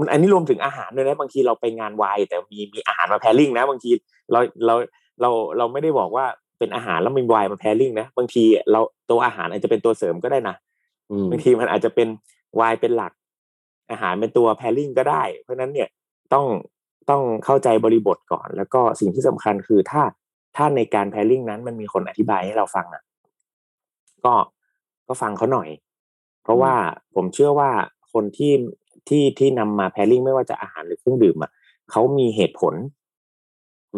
[0.00, 3.90] มันอันนี้รวมถึงอาหารด้วยนะบางทีเราไปงานวายแต่มีมีอาหารมาแพรริ่งนะ บางที
[4.32, 4.74] เราเรา
[5.20, 6.24] เราเราไม่ได้บอกว่า
[6.58, 10.56] เป็นอาหารแล้วมีวายมาแพรริ่งนะบางทีเราตัวอาหารอาจจะเป็นตัวเสริมก็ได้นะ
[11.10, 12.08] อืมบางทีมันอาจจะเป็น
[12.56, 13.12] ไวน์เป็นหลัก
[13.90, 15.88] อาหารเป็นตัวแพรริ่งก็ได้ เพราะฉะนั้นเนี่ย
[16.32, 16.46] ต้อง
[17.10, 20.02] ต้องเข้าใจบริบทก่อน แล้วก็สิ่งที่สำคัญคือถ้า
[20.56, 23.02] ถ้าในการแพรริ่งนั้นมันมีคนอธิบายให้เราฟังอะ
[24.24, 24.34] ก็
[25.08, 25.68] ก็ฟังเขาหน่อย
[26.46, 26.74] เพราะว่า
[27.14, 27.70] ผมเชื่อว่า
[28.12, 28.52] คนที่
[29.08, 31.50] ที่ที่นำมาแพรริ่งไม่ว่าจะอาหารหรือเครื่องดื่มอะ
[31.90, 32.74] เขามีเหตุผล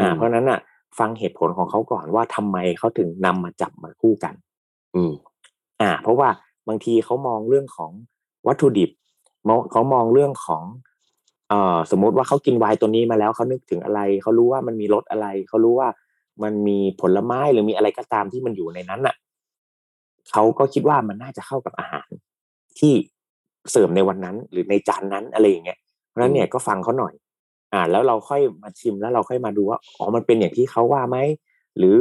[0.01, 0.61] อ่าอืมเพราะฉะนั้นอะ
[0.99, 4.35] ฟังเหตุผลของเขาก่อนว่าทำไมเขาถึงนำมาจับมาคู่กัน
[4.95, 5.13] อืม
[5.81, 6.29] อ่า เพราะว่า
[6.69, 7.93] บางทีเขามองเรื่องของ
[8.47, 8.91] วัตถุดิบ
[9.49, 10.63] มองเขามองเรื่องของ
[11.49, 15.89] เอ่อสมมุติว่าเขากินไวน์ตัวนี้มาแล้วเขานึกถึงอะไรเขารู้ว่ามันมีรสอะไรเขารู้ว่า
[16.43, 19.17] มันมีผลไม้หรือมีอะไรก็ตามที่มันอยู่ในนั้นน่ะ
[20.33, 22.09] เขาก็คิดว่ามันน่าจะเข้ากับอาหาร
[22.81, 22.93] ที่
[23.71, 27.15] เสริมในวันนั้น หรือในจานนั้นอะไรอย่างเงี้ยเพราะฉะนั้นเนี่ยก็ฟังเขาหน่อย
[27.73, 31.19] อ่า แล้วเราค่อยมาชิมแล้วเราค่อยมาดูว่าอ๋อมันเป็นอย่างที่เขาว่าไหม
[31.79, 31.97] หรือ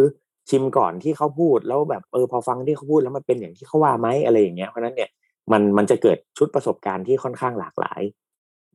[0.50, 5.10] ชิมก่อนที่เขาพูดแล้วแบบเออพอฟังที่เขาพูดแล้วมันเป็นอย่างที่เขาว่าไหมอะไรอย่างเงี้ยเพราะฉะนั้นเนี่ย
[5.52, 8.02] มันมันจะเกิดชุดประสบการณ์ที่ค่อนข้างหลากหลาย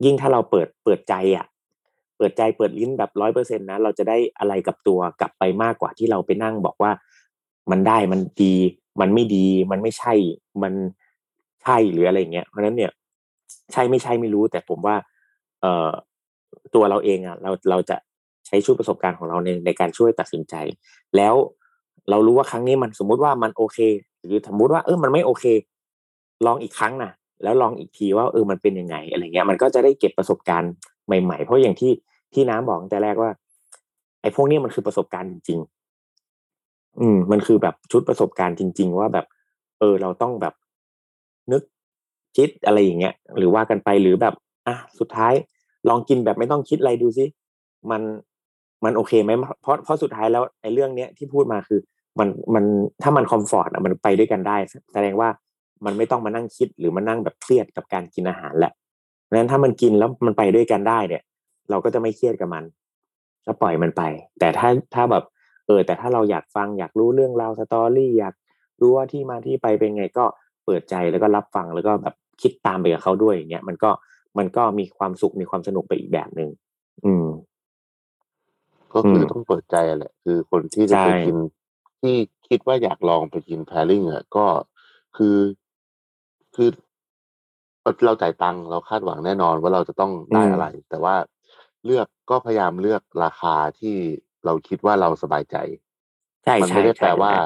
[0.05, 1.45] ยิ่งถ้าเราเปิดเปิดใจอะ
[2.17, 6.91] เปิดใจเปิดลิ้นแบบร้อยเปอร์เซ็นต์นะเราจะได้อะไรกับตัวกลับไปมากกว่าที่เราไปนั่งบอกว่า
[7.71, 8.55] มันได้มันดี
[9.01, 10.13] มันไม่ดี มันไม่ใช่
[10.63, 10.73] มัน
[11.63, 12.91] ใช่หรืออะไรเงี้ยเพราะนั้นเนี่ย
[13.73, 14.95] ใช่ไม่ใช่ไม่รู้ แต่ผมว่า
[15.61, 15.89] เอ่อ
[16.75, 17.97] ตัวเราเองอะเราเราจะ
[18.47, 20.55] ใช้ชุดประสบการณ์ของเราในในการช่วยตัดสินใจ
[21.17, 21.35] แล้ว
[22.09, 23.77] เรารู้ว่าครั้งนี้มันสมมุติว่ามันโอเค
[24.25, 25.45] หรือสมมุติว่าเออมันไม่โอเค
[26.45, 27.11] ลองอีกครั้งนะ
[27.43, 30.71] แล้วลองอีกทีว่าเออมันเป็นยังไงอะไรเงี้ย มันก็จะได้เก็บประสบการณ์
[31.05, 31.91] ใหม่ ๆ เพราะอย่างที่
[32.33, 33.31] ที่น้ำบอกตั้งแต่แรกว่า
[34.21, 35.59] ไอ้พวกนี้มันคือประสบการณ์จริง
[36.33, 39.25] ๆ อืม มันคือแบบชุดประสบการณ์จริง ๆ ว่าแบบ
[39.79, 40.53] เออ เราต้องแบบ
[42.37, 44.33] คิดอะไรอย่างเงี้ยหรือว่ากันไปหรือแบบ
[44.67, 45.33] อะสุดท้าย
[45.89, 47.25] ลองกินแบบไม่ต้องคิดอะไรดูสิ
[47.91, 48.01] มัน
[48.83, 51.79] มันโอเคไหมเพราะเพราะสุดท้ายแล้วไอ้เรื่องเนี้ยที่พูดมาคือ
[52.19, 52.63] มันมัน
[53.03, 54.57] ถ้ามันคอมฟอร์ตอะมันไปด้วยกันได้
[54.93, 55.29] แสดงว่า
[55.85, 58.73] มันไม่ต้องมานั่งคิดหรือมานั่งแบบเครียดกับการกินอาหารแหละ
[59.23, 61.23] เพราะฉะนั้นถ้ามันกินแล้วมันไปด้วยกันได้เนี่ย
[61.69, 62.63] เราก็จะไม่เครียดกับมัน
[63.45, 64.03] แล้วปล่อยมันไป
[64.39, 65.23] แต่ถ้าถ้าแบบ
[65.67, 68.35] เออ แต่ถ้าเราอยากฟังอยากรู้เรื่องราวสตอรี่อยาก
[68.81, 70.25] รู้ว่าที่มาที่ไปเป็นไงก็
[70.65, 73.91] เปิดใจแล้วก็รับฟังแล้วก็แบบ คิดตามไปกับเขาด้วยอย่างเงี้ยมันก็
[74.37, 76.49] มันก็มีความสุขมีความสนุกไปอีกแบบหนึ่ง
[77.05, 77.27] อืม
[78.95, 81.35] ก็คือมต้องเปิดใจแหละคือคนที่จะไปใช่กิน
[82.01, 82.15] ที่
[82.49, 84.47] คิดว่าอยากลองไปกินแพริงอะก็
[85.17, 85.37] คือ
[86.55, 86.69] คือ
[88.05, 91.15] เราจ่ายตังค์เราคาดหวังแน่นอนว่าเราจะต้องได้อะไร แต่ว่า
[91.85, 93.95] เลือกก็พยายามเลือกราคาที่
[94.45, 95.57] เราคิดว่าเราสบายใจ
[96.43, 97.37] ใช่มันใช่ไม่ได้แปลใช่ว่าใช่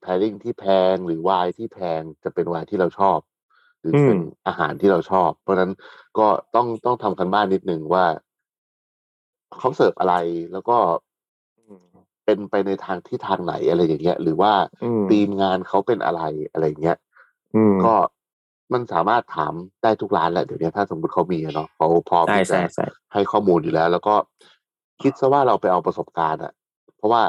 [0.00, 3.18] แพริงที่แพงหรือไวน์ที่แพงจะเป็นไวน์ที่เราชอบ
[3.80, 5.72] หรืออืมเป็นอาหารที่เราชอบ เพราะฉะนั้น
[6.18, 8.04] ก็ต้องต้องทำกันบ้านนิดนึงว่า
[9.58, 10.14] เขาเสิร์ฟอะไร
[10.52, 10.76] แล้วก็
[11.58, 11.86] อืม
[12.24, 16.98] เป็นไปในทางที่ทางไหนอะไรอย่างเงี้ย หรือว่าอืมทีมงานเขาเป็นอะไรอะไรอย่างเงี้ย
[17.54, 17.94] อืมก็
[18.72, 24.14] มันสามารถถามได้ทุกร้านแหละเดี๋ยวนี้ถ้าสมมติเขามีอะเนาะเขาพร้อมใช่ที่จะใช่ใช่ให้ข้อมูลอยู่แล้ว แล้วก็
[25.02, 26.52] คิดซะว่าเราไปเอาประสบการณ์อะ
[26.96, 27.22] เพราะว่า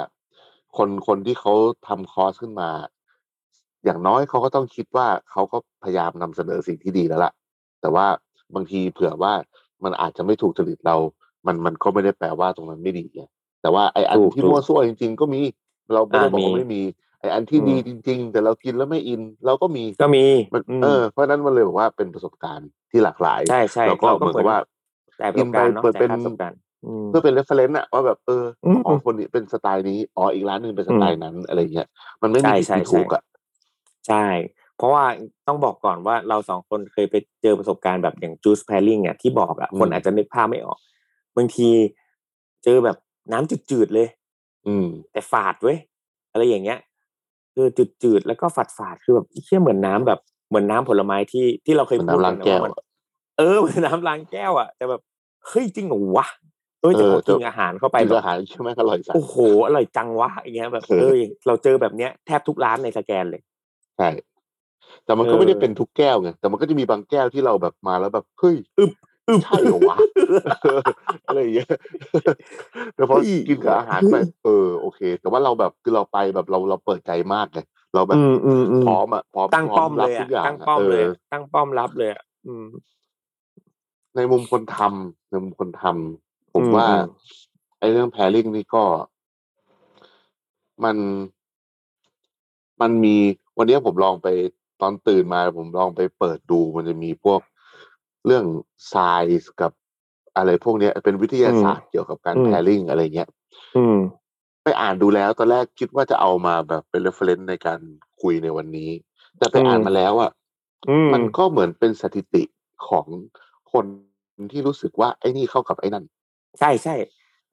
[0.77, 1.53] คนคนที่เขา
[1.87, 2.69] ทำคอร์สขึ้นมา
[3.85, 7.31] อย่างน้อยเขาก็ต้องคิดว่าเขาก็พยายามนำเสนอสิ่งที่ดีแล้วล่ะ
[7.81, 8.05] แต่ว่า
[8.55, 9.33] บางทีเผื่อว่า
[9.83, 10.95] มันอาจจะไม่ถูกจริตเรา
[11.47, 13.23] มันมันก็ไม่ได้แปลว่าตรงนั้นไม่ดีไง
[13.61, 15.41] แต่ว่าไออันถูกที่ถูกมั่วซั่วจริง ๆ ก็มี
[15.93, 16.81] เราไม่ได้อ่าบอกว่ามีไม่มี
[17.19, 24.59] ไออันที่อืมดีจริง ๆ แต่เรากินแล้วไม่อิน เราก็มีก็มีมันอืมเออเพราะฉะนั้นมันเลยบอกว่าเป็นประสบการณ์ที่หลากหลายใช่ใช่แล้วก็เหมือนกับว่า
[25.17, 31.87] แต่ประสบการณ์เนาะเปิดแต่เป็นค่าประสบการณ์อืมเพื่อเป็น reference อะว่าแบบเอออมอ๋อคนนี้เป็นสไตล์นี้อ๋ออีกร้านหนึ่งเป็นสไตล์นั้นอะไรเงี้ย
[32.21, 33.21] มันไม่ใช่มีผิดใช่มีถูกอะ
[34.07, 34.25] ใช่
[34.77, 35.05] เพราะว่า
[35.47, 40.79] ต้องบอกก่อนว่าเราสองคนเคยไปเจอประสบการณ์แบบอย่างจูส p พ i ริงอะที่บอกอะคนอาจจะนึกภาพไม่ออก
[41.37, 41.69] บางที
[42.63, 42.97] เจอแบบ
[43.31, 44.07] น้ำจืดๆเลย
[44.67, 45.77] อืม แต่ฝาดเว้ย
[46.31, 46.79] อะไรอย่างเงี้ย
[47.55, 47.67] คือ
[48.03, 52.85] จืดๆแล้วก็ฝาดฝาดๆคือแบบเชี่ยเหมือนน้ำแบบเหมือนน้ำผลไม้ที่ที่เราเคยเหมือนพูดน้ำกัล้างนนะแก้วว่ามันอะ
[53.37, 55.01] เออเหมือนน้ำล้างแก้วอะแต่แบบ
[55.47, 56.27] เฮ้ยจริงเหรอวะ
[56.81, 59.35] เออแต่พอเออกินอาหารเข้าไปกินแบบอาหารใช่ไหมอร่อยสัสโอ้โห
[59.65, 61.13] อร่อยจังวะอย่างเงี้ยแบบเออเออ
[61.47, 64.09] เราเจอแบบเนี้ยแทบทุกร้านในสแกนเลยใช่
[65.05, 68.91] แต่มันก็เออไม่ได้เป็นทุกแก้วไงแต่มันก็จะมีบางแก้วที่เราแบบมาแล้วแบบเฮ้ยอึบ
[69.29, 69.97] อึบใช่เหรอวะ
[71.27, 71.69] อะไรอย่างเงี้ย
[72.95, 77.59] แต่พอเฮ้ยกินกับอาหารไปเออโอเค แต่ว่าเราแบบคือเราไปแบบเราเราเปิดใจมากไง
[77.95, 82.65] เราแบบอืมอืมอืมพร้อมอะพร้อมตั้งพร้ป้ออมมรัเลบยทุอะกอย่างตั้งอะป้อมเอเลยออะตั้งป้อมรับเลยอะอืม
[84.15, 87.03] ในมุมคนทำในมุมคนทำผมอืมว่าอืม
[87.79, 88.83] ไอ้เรื่องแพริงนี่ก็
[90.83, 90.97] มัน
[92.81, 93.15] มันมี
[93.57, 94.27] วันนี้ผมลองไป
[94.81, 97.39] ตอนตื่นมาผมลองไปเปิดดูมันจะมีพวก
[98.25, 98.45] เรื่อง
[98.89, 98.95] ไซ
[99.41, 99.71] ส์กับ
[100.37, 103.29] อะไรพวกเนี้ยเป็นวิทยาศาสตร์เกี่ยวกับการอืมแพริงอะไรเงี้ย
[103.77, 103.97] อืม
[104.63, 107.79] ไปอ่านดูแล้วตอนแรกคิดว่าจะเอามาแบบเป็น reference ในการ
[108.21, 108.89] คุยในวันนี้
[109.37, 110.31] แต่ไปอืมอ่านมาแล้วอะ
[110.89, 112.43] อืมมันก็เหมือนเป็นสถิติ
[112.87, 113.05] ของ
[113.73, 113.85] คน
[114.51, 116.05] ที่รู้สึกว่าไอ้นี่เข้ากับไอ้นั่น
[116.59, 116.95] ใช่ใช่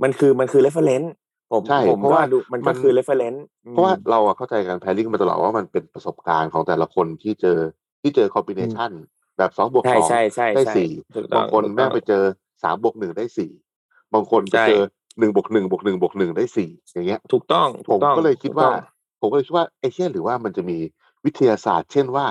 [0.03, 1.09] มันคือมันคือ reference
[1.53, 7.59] ผมใช่ผมเพราะว่าดูมันก็มันคือ reference อืมเพราะว่าเราอะเข้าใจการแพริ n งมาตลอดว่ามันเป็นประสบการณ์ของแต่ละคนที่เจอ
[8.03, 8.91] ที่เจอคอมบิเนชัน
[9.39, 12.23] แบบสองบวกใช่สองใช่ใช่ได้ใช่สี่ถูกต้องบางคนถูกต้องแม่งไปเจอ
[12.63, 13.51] สามบวกหนึ่งได้สี่
[14.15, 14.81] บางคนไปใช่เจอ
[15.19, 18.77] หนึ่งบวกหนึ่งบวกหนึ่งบวกหนึ่งได้สี่อย่างเงี้ย ถูกต้องผถูมกต้องก็เลยคิดถูกว่าต้อง
[19.21, 20.79] ผมก็เลยคิดว่าไอ้เช่นหรือว่ามันจะมี
[21.25, 22.27] วิทยาศาสตร์ เช่นว่า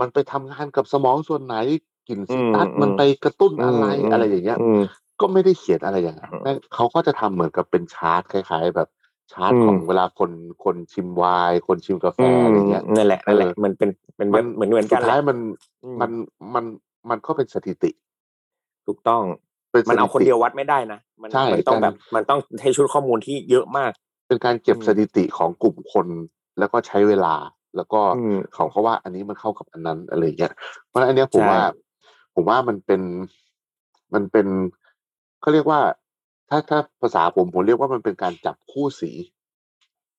[0.00, 1.56] มันไปทำงานกับสมองส่วนไหน
[2.08, 4.80] กลิ่นซิตัสอืมมันไปกระตุ้นอะไรมอะไรอย่างเงี้ยอืม
[5.20, 8.88] ก็ไม่ได้เขียนอะไรอย่างนั้นอืมแม่งเขาก็จะทำเหมือนกับเป็นชาร์ตคล้าย ๆ แบบ
[9.32, 10.30] ชาร์ตอืมของเวลาคน
[10.64, 15.38] คนชิมไวน์คนชิมกาแฟอืมอะไรเงี้ยนั่นแหละนั่นแหละเออมันเป็นเป็นมันเหมือนเหมือนสุกัดนแหท้ายละมัน
[15.84, 16.10] อืมมัน
[16.54, 16.64] มัน
[17.10, 17.90] มันก็เป็นสถิติ
[18.86, 19.22] ถูกต้อง
[19.72, 23.92] เป็นสมันเอาถิคนติเดียววัดไม่ได้นะมันใช่มันต้องการแบบ มันต้องให้ชุดข้อมูลที่เยอะมาก
[24.28, 26.06] เป็นการเก็บอืมสถิติของกลุ่มคน
[26.58, 27.34] แล้วก็ใช้เวลา
[27.76, 30.52] แล้วก็อืมเขาเขาว่าอันนี้มันเข้ากับอันนั้นอะไรเงี้ย
[30.86, 31.60] เพราะฉะนั้นอันเนี้ยผมใช่ว่า
[32.34, 33.02] ผมว่ามันเป็น
[34.14, 34.46] มันเป็น
[35.44, 35.80] เขาเรียกว่า
[36.50, 39.10] ถ้าถ้าภาษาผมผมเรียกว่ามันเป็นการจับคู่สี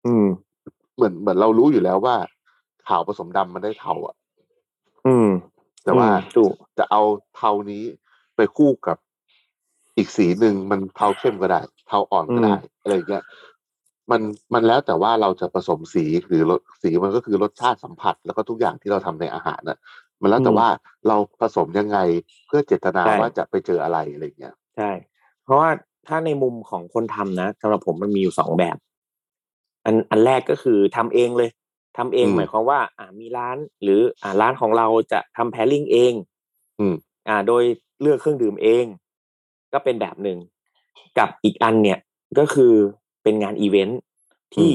[0.05, 0.27] อืม
[0.95, 2.15] เหมือนเหมือนเรารู้อยู่แล้วว่า
[2.87, 4.15] ขาวผสมดำมันได้เทาอะ
[5.07, 5.29] อืม
[5.83, 7.01] แต่ว่าอืมถูกจะเอา
[7.35, 7.83] เทานี้
[8.35, 8.97] ไปคู่กับ
[9.97, 13.23] อีกสีหนึ่งมันเทาเข้มก็ได้ เทาอ่อนก็ได้อะไรอย่างเงี้ย
[14.11, 14.21] มัน
[14.53, 19.77] มันแล้วแต่ว่าเราจะผสมสีหรือรสสีมันก็คือรสชาติสัมผัส แล้วก็ทุกอย่างที่เราทำในอาหารน่ะ
[20.21, 20.67] มันแล้วแต่ว่า
[21.07, 21.97] เราผสมยังไง
[22.47, 24.91] เพื่อเจตนาว่าจะไปเจออะไรอะไรอย่างเงี้ยใช่
[25.45, 25.69] เพราะว่า
[26.07, 28.77] ถ้าในมุมของคนทำนะสำหรับผมมันมีอยู่สองแบบ
[29.85, 31.49] อันอันแรกก็คือทำเองเลย
[31.97, 36.13] ทำเองอืมหมายความว่า อ่ามีร้าน หรืออ่าร้านของเราจะทำแพล i ิ g เอง
[36.79, 36.95] อืม
[37.27, 37.63] อ่า โดย
[38.01, 38.85] เลือกเครื่องดื่มเอง
[39.73, 40.37] ก็เป็นแบบหนึ่ง
[41.17, 41.99] กับอีกอันเนี่ย
[42.39, 42.73] ก็คือ
[43.23, 43.99] เป็นงานอีเวนท์
[44.55, 44.71] ที่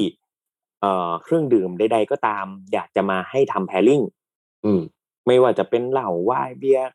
[0.81, 4.01] เอ่อเครื่องดื่มใดๆก็ตาม อยากจะมาให้ทำแพล i ิ g
[4.65, 4.81] อืม
[5.27, 6.91] ไม่ว่าจะเป็นเหล้าไวน์เบียร์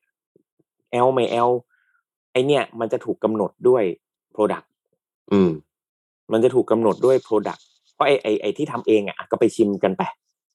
[0.91, 1.49] แอลไม่แอล
[2.35, 3.83] ไอ้เนี่ยมันจะถูกกำหนดด้วย
[4.35, 4.65] Product
[5.31, 5.51] อืม
[6.31, 7.61] มันจะถูกกำหนดด้วย Product
[7.93, 10.01] เพราะไอ้ไอ้ไอ้ที่ทำเองอะก็ไปชิมกันไป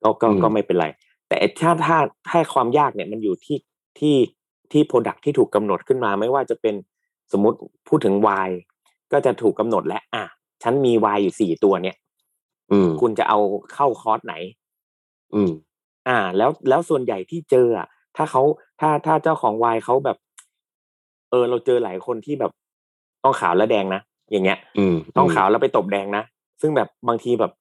[0.02, 0.86] ก็ก็อืมก็ไม่เป็นไร
[1.28, 3.58] แต่ไอ้ถ้าถ้าถ้าความยากเนี่ยมันอยู่ที่
[3.98, 4.16] ที่
[4.72, 6.74] ที่ Product ที่ถูกกำหนดขึ้นมา ไม่ว่าจะเป็น
[7.32, 8.56] สมมติพูดถึงไวน์
[9.12, 10.24] ก็จะถูกกำหนดแล้วอะ
[10.62, 11.96] ฉันมีไวน์อยู่สี่ตัวเนี่ย
[12.72, 13.38] อืม คุณจะเอา
[13.74, 14.34] เข้าคอร์สไหน
[15.34, 15.50] อืม
[16.08, 18.42] อ่า แล้วแล้วส่วนใหญ่ที่เจออะถ้าเขา
[18.80, 20.16] ถ้าถ้าเจ้าของไวน์เขาแบบ
[21.30, 22.52] เออเราเจอหลายคนที่แบบ
[23.24, 26.22] ต้องขาวและแดงนะอย่างเงี้ย อืมต้องขาวแล้วไปตบแดงนะ
[26.60, 27.52] ซึ่งแบบบางทีแบบ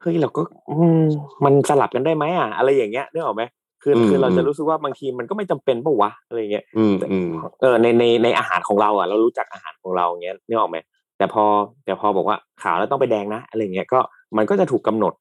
[0.00, 1.02] เฮ้ยเราก็อืม
[1.44, 3.42] มันสลับกันได้ไหมอะอะไรอย่างเงี้ยนึกออกไหม
[3.82, 7.28] คือคือเราจะรู้สึกว่าบางทีมันก็ไม่จำเป็นปะวะอะไรเงี้ยอืมอืม
[7.60, 10.78] เออในในในอาหารของเราอะ เรารู้จักอาหารของเราอย่างเงี้ยนึกออกไหม
[11.18, 11.44] แต่พอ
[11.84, 14.00] แต่พอบอกว่าขาวแล้วต้องไปแดงนะอะไรเงี้ยก็
[14.36, 15.12] มันก็จะถูกกำหนด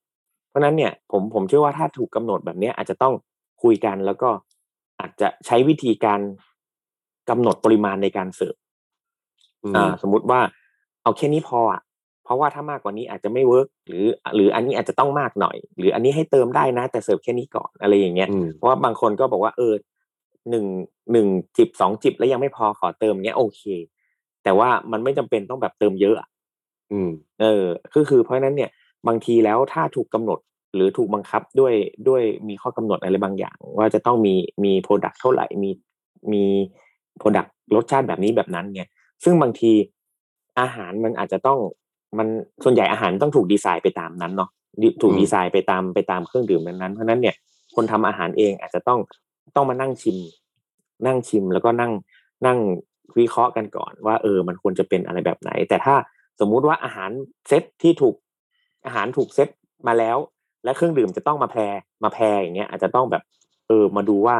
[0.49, 3.13] เพราะฉะนั้นเนี่ยผมผมเชื่อว่าถ้าถูกกำหนดแบบเนี้ยอาจจะต้อง
[3.63, 4.29] คุยกันแล้วก็
[4.99, 6.19] อาจจะใช้วิธีการ
[7.29, 8.55] กำหนดปริมาณในการเสิร์ฟ
[9.63, 10.39] อืมอ่า สมมุติว่า
[11.03, 11.81] เอาแค่นี้พออะ
[12.23, 19.73] เพราะว่าถ้ามากกว่านี้อาจจะไม่ work หรือ หรืออันนี้อาจจะต้องมากหน่อย หรืออันนี้ให้เติมได้นะ แต่เสิร์ฟแค่นี้ก่อนอะไรอย่างเงี้ยอืมเพราะว่าบางคนก็บอกว่าเออ
[20.49, 20.65] หนึ่ง
[21.11, 23.61] หนึ่งจิบสองจิบแล้วยังไม่พอขอเติมเงี้ยโอเค
[24.43, 26.29] แต่ว่ามันไม่จำเป็นต้องแบบเติมเยอะอะ
[26.91, 27.09] อืม
[27.41, 28.69] เออคือคือเพราะฉะนั้นเนี่ย
[29.07, 30.39] บางทีแล้วถ้าถูกกำหนด
[30.75, 31.73] หรือถูกบังคับด้วย
[32.07, 35.69] ด้วยมีข้อกำหนดอะไรบางอย่าง ว่าจะต้องมีมี product เท่าไหร่มี
[36.33, 36.45] มี
[37.17, 38.87] โปรดักรสชาติแบบนี้แบบนั้นเนี่ย
[39.23, 39.71] ซึ่งบางที
[40.59, 41.59] อาหารมันอาจจะต้อง
[42.17, 42.27] มัน
[42.63, 44.49] ส่วนใหญ่อาหารต้องถูกดีไซน์ไปตามนั้นเนาะ
[44.81, 47.35] ดิถูกอืมดีไซน์ไปตามไปตามเครื่องดื่มนั้นๆเพราะฉะนั้นเนี่ย
[47.75, 48.99] คนทำอาหารเองอาจจะต้อง
[49.55, 50.17] ต้องมานั่งชิม
[51.05, 51.91] นั่งชิมแล้วก็นั่ง
[52.45, 52.59] นั่ง
[53.17, 55.95] วิเคราะห์กันก่อนว่าเออ มันควรจะเป็นอะไรแบบไหน แต่ถ้า
[56.39, 57.11] สมมุติว่าอาหาร
[57.47, 58.15] เซตที่ถูก
[58.85, 59.49] อาหารถูกเซต
[59.87, 60.17] มาแล้ว
[60.63, 61.61] และเครื่องดื่มจะต้องมาแพร
[62.03, 63.23] มา pair อย่างเงี้ยอาจจะต้องแบบ
[63.67, 64.35] เออมาดูว่า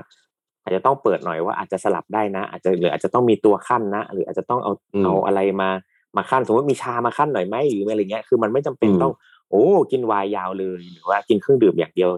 [0.67, 5.69] อาจจะต้องเปิดหน่อยว่าอาจจะสลับได้นะ อาจจะหรืออาจจะต้องมีตัวคั่นนะ หรืออาจจะต้องเอาอืมเอาอะไรมา
[6.17, 9.13] มาคั่นสมมติมีชามาคั่นหน่อยไหมหรืออะไรเงี้ยคือมันไม่จำเป็นอืมต้อง
[9.49, 12.09] โอ้กินไวน์ยาวเลยหรือว่ากินเครื่องดื่มอย่างเดียว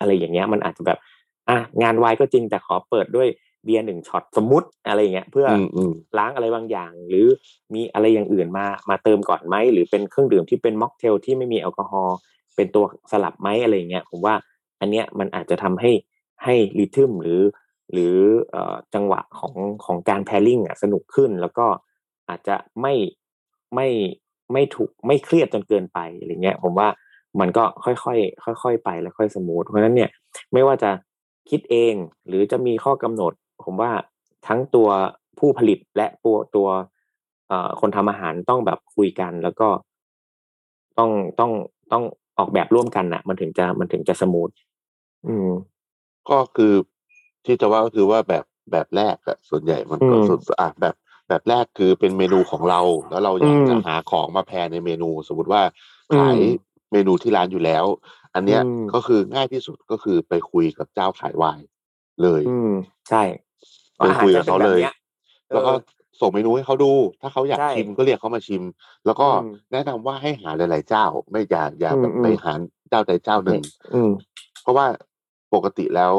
[0.00, 0.98] อะไรอย่างเงี้ย มันอาจจะแบบ
[1.48, 3.28] อะงานไวน์ก็จริงแต่ขอเปิดด้วย
[3.64, 7.26] เบียร์หนึ่งช็อตสมมุติอะไรอย่างเงี้ยเพื่ออืมอืมล้างอะไรบางอย่าง หรือ
[7.74, 12.16] มีอะไรอย่างอื่นมามาเติมก่อนไหมหรือเป็นเครื่องดื่มที่เป็นม็อกเทลที่ไม่มีแอลกอฮอล์
[12.56, 14.34] เป็นตัวสลับไหมอะไรอย่างเงี้ยผมว่า
[14.80, 15.90] อันเนี้ยมันอาจจะทำให้
[16.44, 17.40] ให้ริทึมหรือ
[17.92, 18.16] หรือ
[18.54, 18.56] อ
[18.94, 21.66] จังหวะของของการแพลิงอะสนุกขึ้น แล้วก็
[22.28, 22.94] อาจจะไม่
[23.74, 23.88] ไม่
[24.52, 26.88] ไม่ถูกไม่เครียดจนเกินไปอะไรเงี้ยผมว่า
[27.40, 30.10] มันก็ค่อยๆค่อย ๆ ไปแล้วค่อยสมูทเพราะฉะนั้นเนี่ย
[30.52, 30.90] ไม่ว่าจะ
[31.50, 31.94] คิดเอง
[32.26, 33.32] หรือจะมีข้อกำหนด
[33.64, 33.90] ผมว่า
[34.46, 34.88] ทั้งตัว
[35.38, 36.68] ผู้ผลิตและตัวตัว
[37.80, 39.68] คนทำอาหารต้องแบบคุยกันแล้วก็
[40.98, 41.52] ต้องต้อง
[41.92, 42.04] ต้อง
[42.38, 44.50] ออกแบบร่วมกันน่ะมันถึงจะมันถึงจะสมูท
[45.26, 45.48] อืม
[46.30, 46.74] ก็คือ
[47.48, 50.94] ที่จะว่าก็คือว่าแบบแบบแรกอะส่วนใหญ่มันก็อืมสุดอะแบบ
[51.28, 52.80] แบบแรกคือเป็นเมนูของเรา
[53.10, 55.62] แล้วเราอยากจะอืมหาของมาแพรในเมนู สมมติว่า
[56.16, 56.52] ขายอืม
[56.92, 57.84] เมนูที่ร้านอยู่แล้ว
[58.34, 61.66] อันเนี้ยอืมก็คือง่ายที่สุดก็คือไปคุยกับเจ้าขายไวน์
[62.22, 62.72] เลย อืม
[63.08, 63.22] ใช่
[64.00, 64.88] ไปคุยกับเขาเลยอหรจะป็นแบบนี้
[65.52, 65.78] แล้วก็เออ
[66.20, 66.92] ส่งเมนูให้เขาดู
[67.22, 68.64] ถ้าเขาอยากใช่ ชิมก็เรียกเขามาชิม
[69.06, 72.52] แล้วก็อืม แนะนำว่าให้หาหลาย ๆ เจ้า ไม่อย่าอย่าแบบอืมไปหา
[72.90, 73.62] เจ้าใดเจ้าหนึ่ง
[73.94, 74.12] อืม
[74.62, 74.86] เพราะว่า
[75.54, 76.14] ปกติแล้ว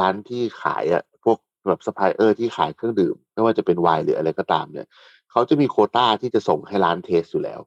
[0.00, 4.86] ร้านที่ขายอะพวกแบบสปายเออร์ที่ขายเครื่องดื่ม ไม่ว่าจะเป็นไวน์หรืออะไรก็ตามเนี่ย
[5.30, 7.60] เขาจะมีโควต้าที่จะส่งให้ร้าน test อยู่แล้ว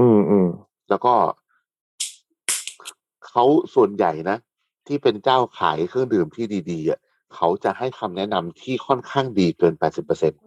[0.00, 0.48] อืมอืม
[0.90, 1.14] แล้วก็
[3.28, 3.44] เขา
[3.74, 4.36] ส่วนใหญ่นะ
[4.86, 6.98] ที่เป็นเจ้าขายเครื่องดื่มที่ดีๆอะ
[7.34, 10.38] เขาจะให้คำแนะนำที่ค่อนข้างดีเกิน80%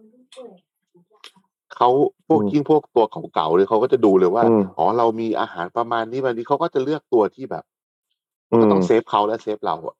[1.76, 1.88] เขา
[2.28, 3.04] พวกอืมยิ่งพวกตัว
[3.34, 7.64] เก่าๆเลยเขาก็จะดูเลยว่าอืมอ๋อเรามีอาหารประมาณนี้แบบนี้เขาก็จะเลือกตัวที่แบบ
[8.50, 9.96] มันก็ต้องอืมเซฟเขาและเซฟเราอะ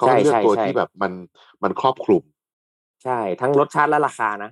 [0.00, 1.12] เขาก็ใช่เลือกใช่ตัวใช่ที่แบบมัน
[1.62, 2.22] มันครอบคลุม
[3.04, 4.50] ใช่ ทั้งรสชาติและราคานะ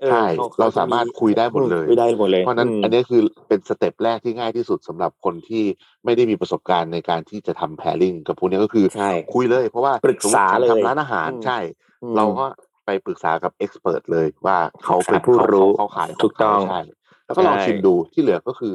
[0.00, 5.64] เออใช่ขขเราจะสามารถคุยได้หมดเลยคุยได้หมดเลยเพราะฉะนั้นมอันนี้คือเป็นสเต็ปแรกที่ง่ายที่สุดสำหรับคนที่
[6.04, 11.58] ไม่ได้มีประสบการณ์ในการที่จะทำ pairing กับพวกนี้ก็คือใช่คุยเลย เพราะว่าปรึกษาสมมุติฉันเลยทำร้านอาหารอืมใช่
[12.02, 12.46] อืมเราก็
[12.86, 16.80] ไปปรึกษากับเอ็กซ์เพรสเลยว่าเขาปรึเป็นกษาผู้เขารู้เขาขายขถูกต้องใช่
[17.26, 18.74] แล้วก็ลองใช่ชิมดูที่เหลือก็คือ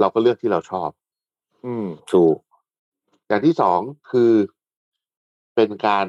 [0.00, 0.90] เราก็เลือกที่เราชอบ
[1.66, 2.36] อืมถูก
[3.28, 3.80] อย่างที่สอง
[4.12, 4.32] คือ
[5.54, 6.06] เป็นการ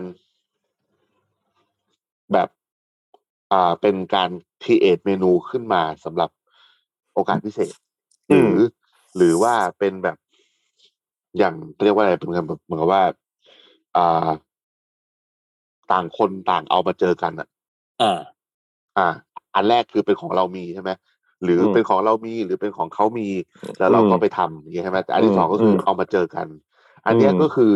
[2.34, 2.50] แบบ
[3.52, 4.30] อ่า เป็นการ
[4.64, 6.30] ค r เอทเมนูขึ้นมาสำหรับ
[7.14, 7.74] โอกาสพิเศษ
[8.30, 8.56] หอืรืมอ
[9.16, 10.18] หรือว่าเป็นแบบ
[11.38, 13.04] อย่างเรียกว่าอะไรเป็นแบบเหมือนกับว่า
[13.98, 14.30] อ่า
[15.92, 17.48] ต่างคนต่างเอามาเจอกันอะ
[18.02, 18.20] อ่า
[18.98, 19.08] อ่า
[19.56, 20.92] อันแรกคือเป็นของเรามีใช่ไหม
[21.44, 23.28] หรืออมเป็นของเรามีหรือเป็นของเขามี
[23.80, 26.48] แล้วเราอืมก็ไปทำอย่างเงี้ยใช่ไหมแต่อันที่สองก็คืออมเอามาเจอกัน
[27.06, 27.74] อันเนี้ยอืมก็คือ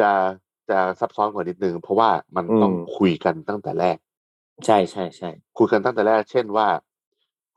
[0.00, 0.10] จะ
[0.70, 3.96] จะซับซ้อนกว่านิดนึงเพราะว่ามันอืมต้องคุยกันตั้งแต่แรก
[4.66, 6.68] ใช่ใช่ใช่คุยกันตั้งแต่แรก เช่นว่า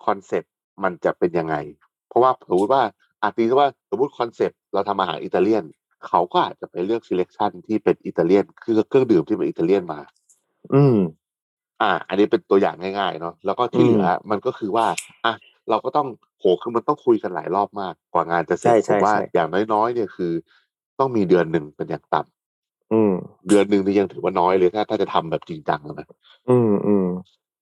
[0.06, 0.54] คอนเซ็ปต์
[0.84, 1.56] มันจะเป็นยังไง
[2.08, 2.84] เพราะว่าสมมติว่า
[3.22, 5.64] อาจตีว่าสมมติคอนเซ็ปต์เราทำอาหารอิตาเลียน
[6.08, 10.00] เขาก็อาจจะไปเลือก selection ที่เป็นอิตาเลียนคือเครื่องดื่มที่เป็นอิตาเลียนมา
[10.74, 10.98] อืม
[11.82, 14.88] อ่า อันนี้เป็นตัวอย่างง่ายๆเนาะแล้วก็ที่อืมเหลือมันก็คือว่า
[15.26, 15.34] อะ
[15.70, 16.08] เราก็ต้อง
[16.40, 20.32] โหคือมันต้องคุยกันหลายรอบมากกว่างานจะเสร็จใช่ผใช่มว่าใช่อย่างน้อยๆเนี่ยคือ
[21.00, 22.33] ต้องมีเดือนหนึ่งเป็นอย่างต่ำ
[22.94, 23.14] อืม
[23.48, 26.08] เดือนหนึ่งนี่ยังถือว่าน้อยเลยถ้าถ้าจะทำแบบจริงจังอะนะ
[26.50, 27.08] อืมอืม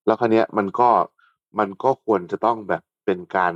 [0.05, 0.89] แล้วคราวเนี้ยมันก็
[1.59, 3.53] มันก็ควรจะต้องแบบเป็นการ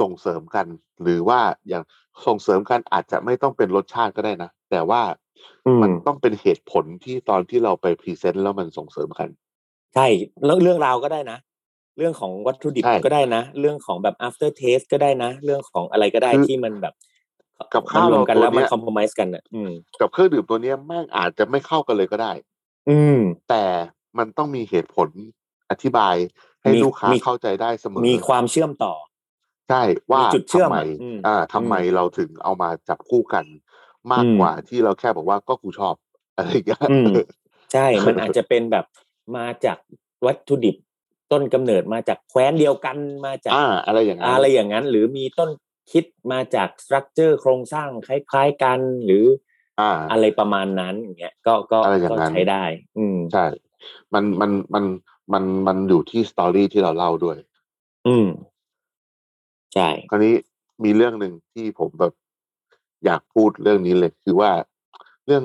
[0.00, 0.66] ส่งเสริมกัน
[1.02, 1.82] หรือว่าอย่าง
[2.26, 5.02] ส่งเสริมกันอาจจะไม่ต้องเป็นรสชาติก็ได้นะ แต่ว่า
[5.66, 9.28] อืมมันต้องเป็นเหตุผลที่ตอนที่เราไปพรีเซนต์แล้วมันส่งเสริมกัน
[9.94, 10.06] ใช่
[10.46, 11.38] แล้วเรื่องราวก็ได้นะ
[11.98, 16.94] เรื่องของวัตถุดิบใช่ก็ได้นะ เรื่องของแบบ after taste ก็ได้นะ เรื่องของอะไรก็ได้คือที่มันแบบ
[17.74, 22.32] กับข้าวมันรวมกันเราตัวแล้วมันเนี้ยคอม p r o m i s e กันอะอืมกับเครื่องดื่มตัวเนี้ยแม่งอาจจะไม่เข้ากันเลยก็ได้
[22.90, 23.64] อืม แต่
[24.18, 25.08] มันต้องมีเหตุผล
[25.70, 26.14] อธิบาย
[26.62, 28.94] ให้มีลูกค้ามีเข้าใจได้เสมอ มีความเชื่อมต่อ
[29.68, 33.44] ใช่ว่ามีจุดเชื่อมทำไมอะอืมอ่าทำไมอืมเราถึงเอามาจับคู่กัน
[34.12, 35.94] มากอืมกว่าที่เราแค่บอกว่าก็กูชอบ
[36.36, 37.14] อะไรอย่างเงี้ยอืม
[37.72, 38.84] ใช่ มันอาจจะเป็นแบบ
[39.36, 39.78] มาจาก
[40.26, 40.76] วัตถุดิบ
[41.32, 42.96] ต้นกำเนิดมาจากแคว้นเดียวกัน
[43.26, 45.50] มาจากอ่าอะไรอย่างนั้นอะไรอย่างนั้น หรือมีต้น
[45.92, 49.24] คิดมาจาก structure โครงสร้างคล้าย ๆกันหรือ
[49.80, 52.62] อ่าอะไรประมาณนั้นอย่างเงี้ยก็ก็อะไรอย่างก็นั้นใช้ได้
[52.98, 53.46] อืมใช่
[54.14, 54.84] มันมันมัน
[55.32, 57.36] มันมันอยู่ที่ story ที่เราเล่าด้วย
[58.08, 58.28] อืม
[59.74, 60.34] ใช่คราวนี้
[60.84, 62.12] มีเรื่องหนึ่งที่ผมแบบ
[63.04, 64.52] อยากพูดเรื่องนี้เลย คือว่า
[65.26, 65.44] เรื่อง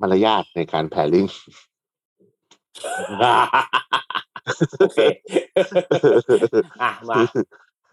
[0.00, 1.26] มารยาทในการ pairing
[4.78, 5.00] โอเค
[6.82, 7.16] อะมา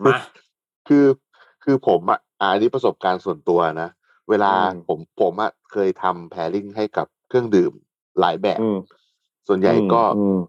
[0.06, 0.18] มา
[0.88, 1.06] คือ
[1.64, 3.90] คือผมอะอะอันนี้ประสบการณ์ส่วนตัวนะ
[4.30, 7.72] เวลาอืมผมผมอะเคยทำแพริ n งให้กับเครื่องดื่ม
[8.20, 8.78] หลายแบบอืม
[9.48, 10.40] ส่วนใหญ่ก็อืม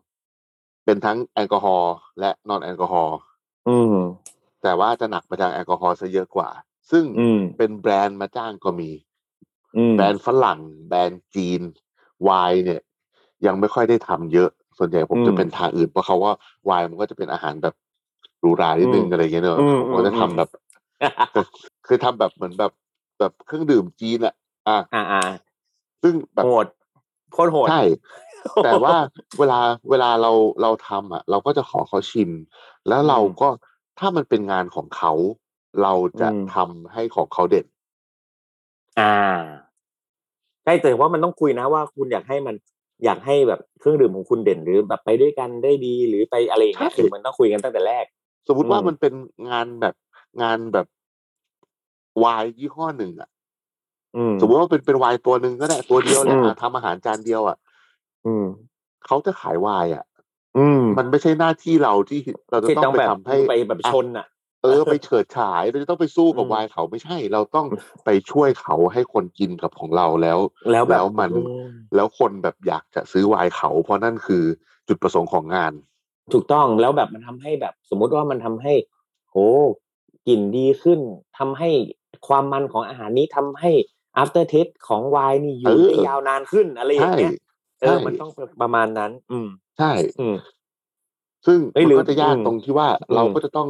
[0.84, 3.18] เป็นทั้งแอลกอฮอล์และนอนแอลกอฮอล์
[3.68, 3.96] อืม
[4.62, 6.48] แต่ว่าจะหนักไปทางแอลกอฮอล์ซะเยอะกว่า
[6.90, 8.90] ซึ่งอืมเป็นแบรนด์มาจ้างก็มี
[9.76, 11.60] อืมแบรนด์ฝรั่ง แบรนด์จีน
[12.22, 12.82] ไวน์เนี่ย
[13.46, 16.32] ยังไม่ค่อยได้ทำเยอะ ส่วนใหญ่ผมอืมจะเป็นทางอื่นเพราะเขาว่า
[16.66, 17.74] ไวน์มันก็จะเป็นอาหารแบบ
[18.40, 20.48] หรูหรานิดนึงอืมอะไรอย่างเงี้ยเนอะอืมผมก็จะอืมทำแบบ
[21.86, 22.72] คือทำแบบเหมือนแบบ
[23.18, 24.34] แบบเครื่องดื่มจีนอะ
[24.68, 25.22] อะ อ่าอ่า
[26.02, 26.66] ซึ่งแบบโหด
[27.32, 27.82] โคตรโหดใช่
[28.64, 28.96] แต่ว่า
[29.38, 30.32] เวลาเวลาเรา
[30.62, 32.30] เราทำอะ เราก็จะขอเขาชิม
[32.88, 33.48] แล้วเราอืมก็
[33.98, 35.12] ถ้ามันเป็นงานของเขา
[35.82, 37.66] เราจะอืมทำให้ของเขาเด่น
[39.00, 39.14] อ่า
[40.64, 42.56] ใช่แต่ว่ามันต้องคุยนะว่าคุณอยากให้มัน
[43.04, 48.04] อยากให้แบบเครื่องดื่มของคุณเด่นหรือแบบไปด้วยกันได้ดีหรือไปอะไรอย่างเงี้ยใช่คือมันต้องคุยกันตั้งแต่แรก
[48.48, 49.14] สมมติว่าอืมมันเป็น
[49.50, 49.94] งานแบบ
[50.42, 50.86] งานแบบ
[52.22, 53.28] วายยี่ห้อหนึ่งอะ
[54.16, 57.56] อืมสมมติว่าเป็นเป็นวายตัวหนึ่งก็ได้ตัวเดียวแหละอืมอะทำอาหารจานเดียวอะ
[58.26, 58.46] อืม
[59.06, 60.04] เขาจะขายวายอะ
[60.58, 64.26] อืมมันไม่ใช่หน้าที่เราที่เราจะที่ต้ต้อองงไปแบบทำให้ไปแบบชนอะ
[64.62, 67.66] เออ ไปเฉิดฉายเราจะต้องไปสู้กับอืมวายเขาไม่ใช่ เราต้อง
[68.04, 70.38] ไปช่วยเขาให้คนกินกับของเราแล้ว
[70.72, 74.44] แล้วแบบแล้วมันอืมแล้วคนแบบอยากจะซื้อวายเขา เพราะนั่นคือ
[74.88, 75.72] จุดประสงค์ของงาน
[76.32, 78.72] ถูกต้องแล้วแบบมันทำให้แบบ สมมุติว่ามันทำให้
[79.30, 79.36] โห
[80.28, 81.00] กลิ่นดีขึ้น
[81.38, 81.70] ทำให้
[82.28, 83.70] ความมันของอาหารนี้ทำให้
[84.22, 87.34] after taste ของไวน์นี่อยู่เออได้ยาวนานขึ้นอะไรอย่าใช่งเงี้ย
[87.80, 88.30] เอใช่อมันต้อง
[88.62, 89.48] ประมาณนั้น อืม
[89.78, 89.90] ใช่
[90.20, 90.36] อืม
[91.46, 93.68] ซึ่งเอ้ยมันหรือก็จะยากอืมตรงที่ว่าอืมเราก็จะต้อง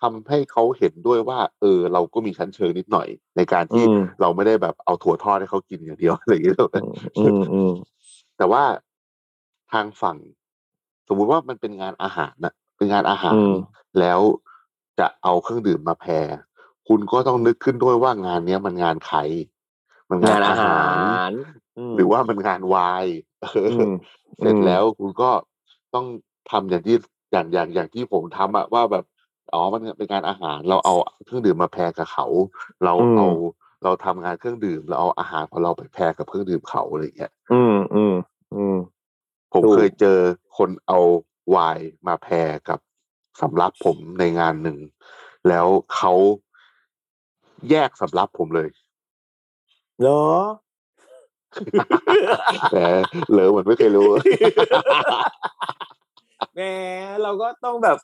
[0.00, 6.56] ทำให้เขาเห็นด้วยว่า เออ เราก็มีชั้นเชิงนิดหน่อย ในการที่อืมเราไม่ได้แบบเอาถั่วทอดให้เขากินอย่างเดียวอะไรอย่างเงี้ย
[7.18, 7.72] อืมอืม
[8.38, 8.62] แต่ว่า
[9.72, 10.16] ทางฝั่ง
[11.08, 13.56] สมมุติว่ามันเป็นงานอาหารนะเป็นงานอาหารอืม
[14.00, 14.20] แล้ว
[14.98, 16.26] จะเอาเครื่องดื่มมาแพร
[16.88, 19.18] คุณก็ต้องนึกขึ้นด้วยว่างานเนี้ยมันงานใคร
[20.10, 20.82] มันงางานนอาอาหาหา
[21.28, 23.06] รรมหรือว่ามันงานวาย
[23.42, 23.94] เอออม
[24.38, 25.30] เสร็จอืมแล้วคุณก็
[25.94, 26.06] ต้อง
[26.50, 26.96] ทำอย่างที่
[27.32, 29.04] อย่างอย่างอย่างที่ผมทำอะว่าแบบ
[29.52, 30.94] อ๋อมันเป็นงานอาหาร เราเอา
[31.26, 32.26] เครื่องดื่มมาแพรกับเขา
[32.84, 33.28] เราอืมเอา
[33.84, 38.14] เราทำงานเครื่องดื่มเราเอาอาหารของเราไปแพรกับเครื่องดื่มเขาอะไรอย่างเงี้ยอืมอืม
[38.54, 38.76] อืม
[39.52, 40.18] ผมถูกเคยเจอ
[40.56, 40.98] คนเอา
[41.50, 42.34] ไวน์มาแพร
[42.68, 42.78] กับ
[43.40, 44.78] สำรับผมในงานหนึ่ง
[45.48, 46.12] แล้วเขา
[47.70, 48.68] แยกสำรับผมเลย
[50.00, 50.24] เหรอ
[52.72, 52.84] แต่
[53.30, 54.08] เหลอเหมือนไม่เคยรู้
[56.54, 56.60] แหม
[57.22, 57.96] เราก็ต้องแบบ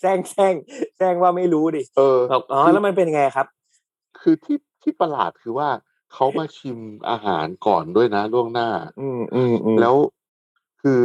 [0.00, 0.54] แซงแซง
[0.96, 3.46] แซงว่าไม่รู้ดิเออบอกอ๋อแล้วมันเป็นไงครับ
[4.20, 5.68] คือที่ที่ประหลาดคือว่า
[6.12, 6.78] เขามาชิม
[7.10, 8.68] อาหารก่อนด้วยนะล่วงหน้า
[9.00, 9.94] อืมอืมอืมแล้ว
[10.82, 11.00] คือ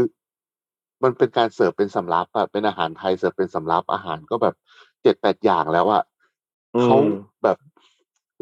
[1.03, 4.55] มันเป็นการเสิร์ฟเป็นสำรับอะเป็นอาหารไทยเสิร์ฟเป็นสำรับอาหารก็แบบ
[5.03, 6.10] เจ็ดแปดอย่างแล้วอะอืม
[6.83, 6.97] เขา
[7.43, 7.57] แบบ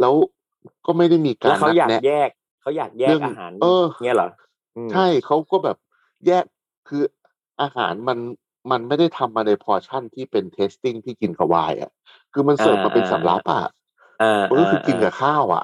[0.02, 0.14] แล้ว
[0.86, 2.30] ก็ไม่ได้มีกาแล้รวเขานัดอยากแนะแยก
[2.62, 4.30] เขาอยากแยเรื่กองอาหารเออเงี้ยเหรอ
[4.76, 5.78] อืมใช่เขาก็แบบ
[6.28, 6.46] แยก
[6.88, 7.02] คือ
[7.62, 8.18] อาหารมัน
[8.72, 11.92] มันไม่ได้ทำมาในพอร์ชั่นที่เป็นเทสติ้งที่กินกับไวน์อะ
[12.34, 13.64] คือมันเสิร์ฟมาเป็นสำรับอะ
[14.22, 15.64] อ่ามันก็คือกินกับข้าวอะ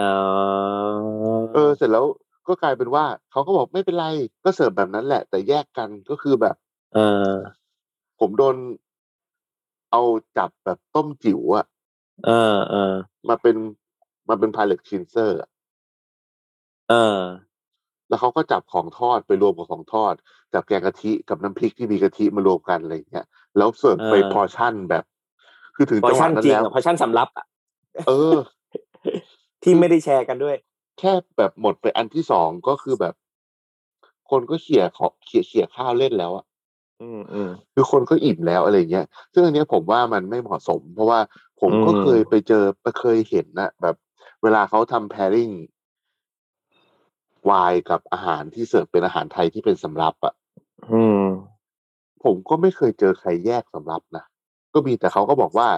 [0.00, 0.92] อ่า
[1.54, 2.04] เออเสร็จแล้ว
[2.48, 4.06] ก็กลายเป็นว่าเขาก็บอกไม่เป็นไร
[4.44, 6.56] ก็เสิร์ฟแบบนั้นแหละ แต่แยกกันก็คือแบบ
[6.94, 6.98] เอ
[7.30, 7.32] อ
[8.20, 8.56] ผมโดน
[9.96, 11.66] เอาจับแบบต้มจิ๋วอะ
[12.26, 12.94] เออเออ
[13.28, 13.56] มาเป็น
[14.28, 15.38] มาเป็นพาเลตคินเซอร์
[16.90, 17.20] เออ
[18.08, 20.14] แล้วเขาก็จับของทอดไปรวมกับของทอด
[20.54, 23.26] จับแกงกะทิกับน้ำพริกที่มีกะทิมารวมกันอะไรอย่างเงี้ย
[23.56, 25.04] แล้วเสิร์ฟไปเออพอร์ชั่นแบบ
[25.76, 27.46] คือถึงพอจังหวะชั่นนั้นจริงแล้วอะพอชั่นสำรับอะ
[28.08, 28.38] เออ
[29.62, 30.56] ที่ไม่ได้แชร์กันด้วย
[30.98, 33.14] แค่แบบหมดไปอันที่สองก็คือแบบ
[34.30, 36.44] คนก็เขี่ยขอเขี่ยเขี่ยข้าวเล่นแล้วอะ
[37.02, 41.20] อืมอืมคือคนก็อิ่มแล้วอะไรเงี้ย ซึ่งอันเนี้ยผมว่ามันไม่เหมาะสม เพราะว่า
[41.60, 42.64] ผมก็อืมเคยไปเจอ
[43.00, 43.96] เคยเห็นนะแบบ
[44.42, 45.54] เวลาเขาทำ pairing
[47.44, 50.34] ไวน์กับอาหารที่เสิร์ฟเป็นอาหารไทยที่เป็นสำรับอะ
[50.92, 51.24] อืม
[52.24, 54.24] ผมก็ไม่เคยเจอใครแยกสำรับนะ
[54.74, 55.68] ก็มีแต่เขาก็บอกว่า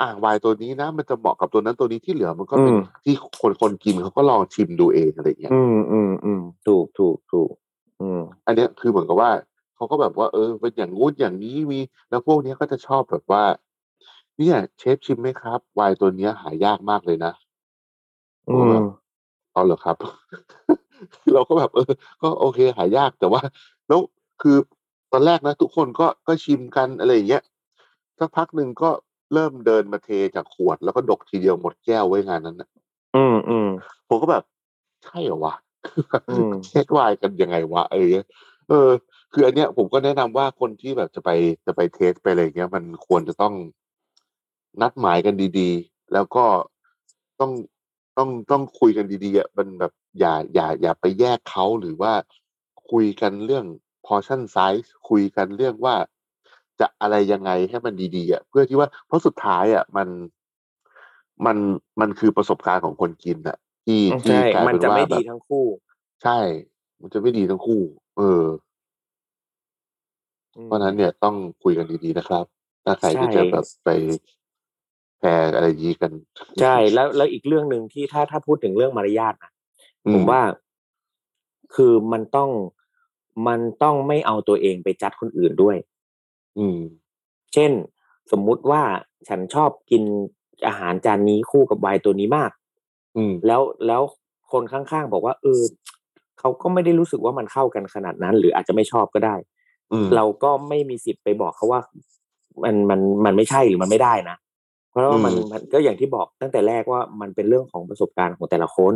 [0.00, 7.52] อ่าไวน์ตัวนี้นะมันจะเหมาะกับตัวนั้นตัวนี้ที่เหลือมันก็เป็นอืมที่คนคนกินเขาก็ลองชิมดูเองอะไรเงี้ย อืมอืมอืมถูกถูกถูก
[8.00, 9.30] อืม อันเนี้ยคือเหมือนกับว่า
[9.78, 13.44] เขาก็แบบว่าเออเป็นอย่างงู้นอย่างนี้มี แล้วพวกเนี้ยก็จะชอบแบบว่า
[14.38, 17.32] เนี่ยเชฟชิมไหมครับไวน์ตัวเนี้ยหายากมากเลยนะ
[18.48, 18.74] อืม
[19.52, 19.96] เอาเหรอครับ
[21.32, 23.42] เราก็แบบเออ ก็โอเคหายากแต่ว่า
[23.88, 24.00] แล้ว
[24.42, 24.56] คือ
[25.12, 27.42] ตอนแรกนะ ทุกคนก็ก็ชิมกันอะไรอย่างเงี้ย
[28.18, 28.90] สักพักหนึ่งก็
[29.34, 32.68] เริ่มเดินมาเทจากขวดแล้วก็ดกทีเดียวหมดแก้วไว้งานนั้นนะ
[33.16, 33.68] อืมอืม
[34.08, 34.44] ผมก็แบบ
[35.04, 35.54] ใช่เหรอวะ
[36.30, 38.14] อืมเช็คไวน์กันยังไงวะเออ
[38.68, 38.88] เออ
[39.32, 41.30] คืออันเนี้ยผมก็แนะนำว่าคนที่แบบจะไป
[41.66, 43.54] จะไปเทสไปอะไรอย่างเงี้ย มันควรจะต้อง
[44.80, 46.44] นัดหมายกันดีๆ แล้วก็
[47.40, 47.52] ต้อง
[48.18, 52.12] ต้องต้องคุยกันดีๆอะมันแบบอย่าอย่าอย่าไปแยกเขาหรือว่า
[52.90, 53.64] คุยกันเรื่อง
[54.06, 55.96] portion size คุยกันเรื่องว่า
[56.80, 60.08] จะอะไรยังไงให้มันดีๆอะเพื่อที่ว่าเพราะสุดท้ายอะมัน
[61.46, 61.56] มัน
[62.00, 65.64] มันคือประสบการณ์ของคนกินอะที่ที่ใช่ กลายมันเป็นจะว่าไม่แบดีบทั้งคู่
[66.22, 66.38] ใช่
[67.00, 67.80] มันจะไม่ดีทั้งคู่
[68.16, 68.46] เอออืม
[70.64, 72.44] เพราะฉะนั้นเนี่ยต้องคุยกันดีๆนะครับ
[72.84, 73.88] ถ้าใครที่ใช่จะแบบไป
[75.18, 76.12] แพรอะไรอยางนี้กัน
[76.60, 79.52] ใช่แล้วแล้วอีกเรื่องหนึ่งที่ถ้าถ้าพูดถึงเรื่องมารยาทนะ
[80.06, 80.40] อืผมว่า
[81.74, 82.50] คือมันต้อง
[83.48, 85.76] มันต้องไม่เอาตัวเองไปจัดคนอื่นด้วย
[86.58, 86.78] อืม
[87.54, 87.72] เช่น
[88.32, 88.82] สมมุติว่า
[89.28, 90.02] ฉันชอบกิน
[90.66, 92.50] อาหารจานนี้คู่กับไวน์ตัวนี้มาก
[93.16, 94.02] อืม แล้วแล้ว
[94.52, 95.60] คนข้างๆบอกว่าเออ
[96.38, 99.57] เขาก็ไม่ได้รู้สึกว่ามันเข้ากันขนาดนั้น หรืออาจจะไม่ชอบก็ได้อืม
[100.16, 101.80] เราก็ไม่มีสิทธิ์ไปบอกเขาว่า
[102.64, 104.36] มันมันมันไม่ใช่หรือมันไม่ได้นะ
[104.90, 108.94] เพราะว่ามันอืมมันก็อย่างที่บอกตั้งแต่แรกว่ามันเป็นเรื่องของประสบการณ์ของแต่ละคน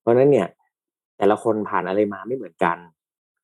[0.00, 0.48] เพราะฉะนั้นเนี่ย
[1.18, 2.76] แต่ละคนผ่านอะไรมาไม่เหมือนกัน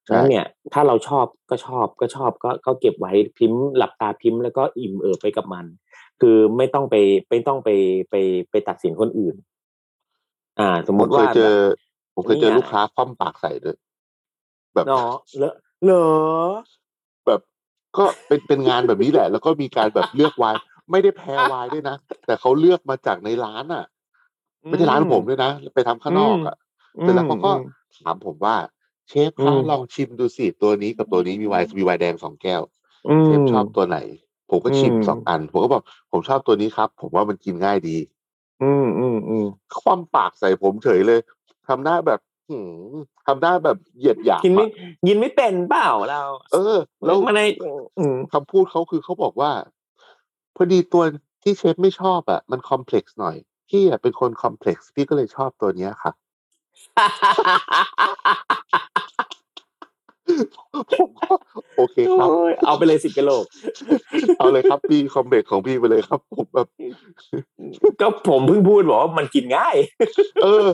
[0.02, 5.66] เพราะฉะนั้นเนี่ย ถ้าเราชอบก็ชอบก็ชอบก็ก็เก็บไว้พิมพ์หลับตาพิมพ์แล้วก็อิ่มเอิบไปกับมัน
[6.20, 6.96] คือไม่ต้องไป
[7.30, 7.70] ไม่ต้องไป
[8.10, 8.14] ไป
[8.50, 9.34] ไปตัดสินคนอื่น
[10.60, 11.52] อ่า สมผมมติเคว่ายเจอ
[12.14, 13.76] ผมเคยเจอนี่ไงลูกค้าคว่ำปากใส่ด้วย
[14.74, 15.54] แบบเนาะเลอะ
[15.84, 16.06] เหรอ
[16.54, 16.73] แบบ
[17.98, 23.84] ก็เป็นเป็นงานแบบนี้แหละ แล้วก็มีการแบบเลือกไวน์ไม่ได้แพ้ไวน์ด้วยนะ แต่เขาเลือกมาจากในร้านอะ
[24.66, 26.56] ไม่ใช่ร้านผมด้วยนะ ไปทำข้างนอกอะ
[27.00, 27.52] เสร็จแล้วเขาก็
[27.98, 28.56] ถามผมว่า
[29.08, 32.62] เชฟอืคะมลองชิมดูสิตัวนี้กับตัวนี้มีไวน์มีไวน์แดงสองแก้ว
[33.08, 33.98] อืมเชฟชอบตัวไหน
[34.50, 37.96] ผมก็ชิมอืมสองอัน ผมก็บอกผมชอบตัวนี้ครับ ผมว่ามันกินง่ายดี
[38.62, 39.46] อืมอืมอืม
[39.80, 41.20] คว่ำปากใส่ผมเฉยเลย
[41.68, 42.33] ทำหน้าแบบหืม
[43.26, 44.68] ทำหน้าแบบเหยียดหยามกินไม่อะ
[45.08, 46.22] ยินไม่เป็นเปล่าเรา
[46.52, 47.40] เออ แล้วมันใน
[47.98, 49.50] อืมคำพูดเขาคือเขาบอกว่า
[50.56, 51.02] พอดีตัว
[51.42, 53.36] ที่เชฟไม่ชอบอะ มันคอมเพล็กซ์หน่อย
[53.68, 56.12] พี่อะเป็นคนคอมเพล็กซ์พี่ก็เลยชอบตัวเนี้ยค่ะ
[60.92, 61.32] ผมก็
[61.76, 63.30] โอเคครับโอ้ยเอาไปเลยสิบกิโล
[64.38, 66.68] เอาเลยครับพี่คอมเพล็กซ์ของพี่ไปเลยครับ ผมแบบ
[68.00, 69.76] ก็ผมเพิ่งพูดบอกว่ามันกินง่าย
[70.42, 70.66] เออ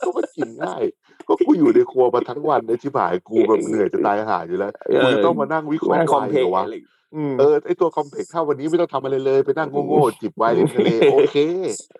[0.00, 0.82] ก็มันกินง่าย
[1.30, 6.76] ก็กูอยู่ในครัวมาทั้งวันในที่บ่ายกูแบบเหนื่อยจะตายหาอยู่แล้วเออกูจะต้องมานั่งวิเคราะมันห์คอมวายเพล็กเหรอวะอะไร
[7.16, 11.36] อืมเออไอตัวคอมเพล็กซ์ถ้าวันนี้ไม่ต้องทำอะไรเลย ไปนั่งโง่ๆจิบไวน์ริมทะเลโอเค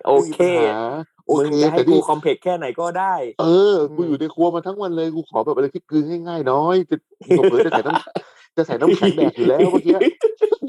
[0.06, 0.80] โอเคไม่มีปัญหา
[1.26, 6.96] โอมึงเคจะให้แต่กูนี่คอมเพล็กแค่ไหนก็ได้ เออกูอยู่ในครัวมาทั้งวันเลยกูขอแบบอะไรที่กลืนง่ายๆน้อยจะ
[7.38, 9.94] ผมเผลอจะใส่น้ำจะใส่น้ำแข็งแดกอยู่แล้วเมื่อกี้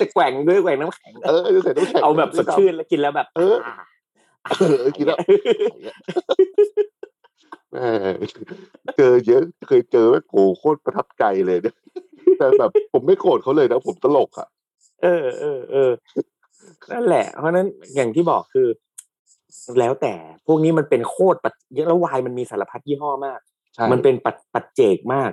[0.02, 3.56] จะแกว่งด้วยแกว่งน้ำแข็งเออจะใส่น้ำแข็งเอาแบบสดชื่นแล้วกินแล้วแบบ เออ
[4.60, 5.18] เออกินแล้ว
[7.72, 7.78] แหม
[8.98, 11.76] เจอเยอะเคยเจอแม่โหโคตรประทับใจเลยเนี่ย
[12.38, 14.48] แต่แบบผมไม่โกรธเขาเลยนะผมตลกอะ
[15.04, 15.92] เออเออเออ
[16.92, 18.68] นั่นแหละ เพราะฉะนั้นอย่างที่บอกคือ
[19.80, 20.14] แล้วแต่
[20.48, 21.54] พวกนี้มันเป็นโคตรปัจ
[21.88, 23.40] แล้ววายมันมีสารพัดยี่ห้อมาก
[23.76, 25.32] ใช่มันเป็นปัจปัจเจกมาก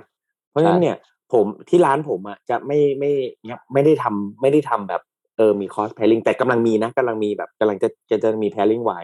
[0.49, 0.97] เพราะฉะนั้นใช่เนี่ย
[1.33, 3.11] ผมที่ร้านผมอะจะไม่ไม่
[3.49, 5.01] ยังไม่ได้ทำไม่ได้ทำแบบ
[5.37, 9.03] เออมีคอสแพลิงแต่กำลังมีนะกำลังมีแบบกำลังจะจะจะมีแพลิงวาย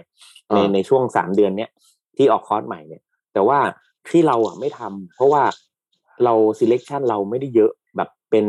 [0.53, 1.69] ในในช่วงสามเดือนเนี้ย
[2.17, 3.01] ที่ออกคอร์สใหม่เนี่ย
[3.35, 3.59] แต่ว่า
[4.09, 5.43] ที่เราอะไม่ทำเพราะว่า
[6.23, 8.45] เรา selection เราไม่ได้เยอะแบบเป็น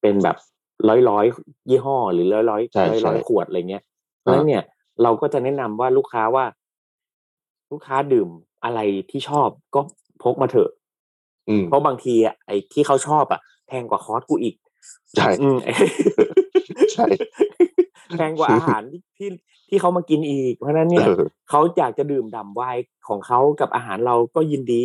[0.00, 0.36] เป็นแบบ
[0.88, 1.24] ร้อยร้อย
[1.68, 3.82] ยี่ห้อ หรือร้อยร้อยใช่ร้อยใช่ร้อยขวดอะไรเงี้ย
[4.18, 4.62] เพราะฉะนั้นเนี่ย
[5.02, 6.44] เราก็จะแนะนำว่าลูกค้าว่า
[7.72, 8.28] ลูกค้าดื่ม
[8.64, 8.80] อะไร
[9.10, 9.80] ที่ชอบก็
[10.22, 10.70] พกมาเถอะ
[11.48, 14.54] อืมเพราะบางทีอะไอ้ที่เขาชอบอะแพงกว่าคอร์สกูอีก
[15.16, 15.56] ใช่อืม
[16.92, 17.06] ใช่
[18.14, 19.28] แพงกว่าอาหารที่ที่
[19.68, 24.84] ที่เขามากินอีก เพราะฉะนั้นเนี่ยเออเขาอยากจะดื่มด่ำไวน์ของเขากับอาหารเราก็ยินดี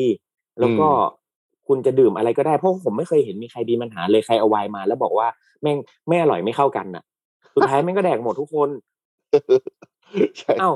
[0.59, 1.19] แล้วก็อืม
[1.67, 5.27] คุณจะดื่มอะไรก็ได้เพราะผมไม่เคยเห็นมีใครมีปัญหาเลยใครเอาไวน์มา แล้วบอกว่า
[5.61, 7.03] แม่งไม่อร่อยไม่เข้ากันน่ะ
[7.55, 8.69] สุดท้ายแม่งก็แดกหมดทุกคน
[10.37, 10.71] ใช่เอ้า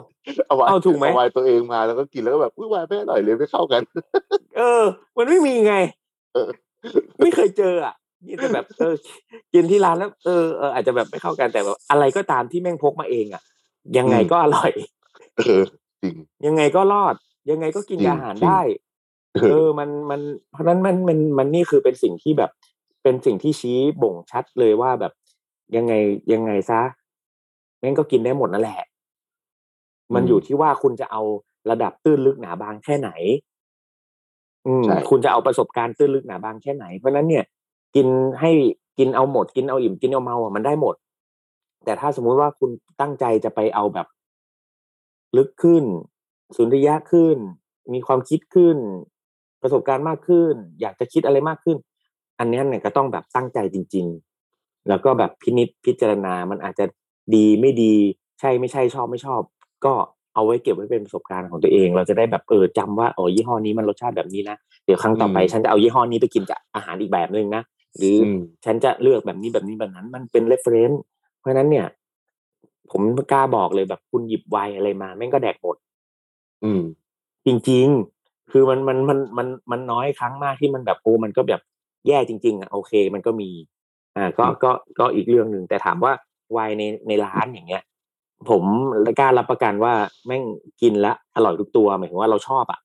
[0.47, 3.81] เอาไว้เอาถูกไหมเอาไว้ตัวเองมาแล้วก็กินแล้วก็แบบอุ้ยวายไม่อร่อยเลยไม่เข้ากัน
[4.57, 4.83] เออ
[5.17, 5.75] มันไม่มีไง
[6.33, 6.49] เออ
[7.19, 7.95] ไม่เคยเจออะ
[8.27, 8.93] นี่แต่แบบเออ
[9.53, 13.41] กินที่ร้านแล้วเออเอออาจจะแบบไม่เข้ากันแต่แบบอะไรก็ตามที่แม่งพกมาเองอะ
[13.97, 14.71] ยังไงก็อร่อย
[15.37, 15.63] เออ
[16.03, 16.15] จริง
[16.45, 17.15] ยังไงก็รอด
[17.51, 18.61] ยังไงก็กินจริงกับอาหารจริงได้
[19.33, 20.21] เอเอออมันมัน
[20.51, 22.51] เพราะฉะนั้นมันมันมันนี่คือเป็นสิ่งที่แบบ
[23.03, 25.13] เป็นสิ่งที่ชี้บ่งชัดเลยว่าแบบ
[25.75, 25.93] ยังไง
[26.33, 26.81] ยังไงซะ
[27.79, 28.81] แม่งก็กินได้หมดนั่นแหละ
[30.13, 31.21] มันอยู่ที่ว่าคุณจะเอา
[31.69, 33.09] ระดับตื้นลึกหนาบางแค่ไหน
[34.67, 37.43] อืมใช่คุณจะเอาประสบการณ์ตื้นลึกหนาบางแค่ไหนเพราะฉะนั้นเนี่ย
[37.95, 38.07] กิน
[38.39, 38.51] ให้
[38.99, 40.95] กินเอาหมด กินเอาอิ่มกินเอาเมาอะมันได้หมด
[41.85, 42.69] แต่ถ้าสมมุติว่าคุณ
[43.01, 44.07] ตั้งใจจะไปเอาแบบ
[45.37, 45.83] ลึกขึ้น
[46.55, 47.37] สุนทรียะขึ้น
[47.93, 48.77] มีความคิดขึ้น
[49.61, 51.77] ประสบการณ์มากขึ้น อยากจะคิดอะไรมากขึ้น
[52.39, 54.05] อันเนี้ยเนี่ยก็ต้องแบบตั้งใจจริง
[54.47, 56.85] ๆ แล้วก็แบบพินิจพิจารณามันอาจจะ
[57.35, 57.93] ดีไม่ดี
[58.39, 59.41] ใช่ไม่ใช่ชอบไม่ชอบ
[59.85, 59.93] ก็
[60.35, 67.63] เอาไว้เก็บไว้เป็นประสบการณ์ของตัวเอง เราจะได้แบบเออจำว่าอ๋อยี่ห้อนี้มันรสชาติแบบนี้นะเดี๋ยวครั้งต่อไปอืมฉันจะเอายี่ห้อนี้ไปกินกับอาหารอีกแบบหนึ่งนะ
[67.97, 70.97] หรือออืมฉันจะเลือกแบบนี้แบบนี้แบบนั้น มันเป็น reference
[71.39, 71.87] เพราะฉะนั้นเนี่ย
[72.91, 75.75] ผมกล้าบอกเลยแบบคุณหยิบไวน์อะไรมาแม่งก็แดกหมด
[76.63, 76.81] อืม
[77.45, 77.87] จริง
[78.19, 81.61] ๆ คือมันมันมันมันมันน้อยครั้งมากที่มันแบบโอ้มันก็แบบ
[82.07, 83.49] แย่จริง ๆอะโอเค มันก็มี
[84.17, 86.13] อ่า ก็อืมก็ก็อีกเรื่องหนึ่งแต่ถามว่า
[86.51, 87.83] ไวน์ในในร้านอย่างเงี้ย
[88.49, 88.63] ผม
[89.19, 89.93] กล้ารับประกันว่า
[90.25, 90.43] แม่ง
[90.81, 92.79] กินและอร่อยทุกตัวหมายถึงว่าเราชอบอะ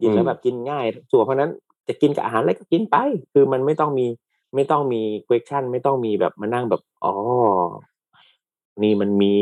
[0.00, 1.50] กินแล้วแบบกินง่ายทุกตัวเพราะฉะนั้น
[1.88, 2.96] จะกินกับอาหารอะไรก็กินไป
[3.32, 4.06] คือมันไม่ต้องมี
[4.54, 7.12] ไม่ต้องมี question ไม่ต้องมีแบบมานั่งแบบอ๋อ
[8.82, 9.36] นี่มันมี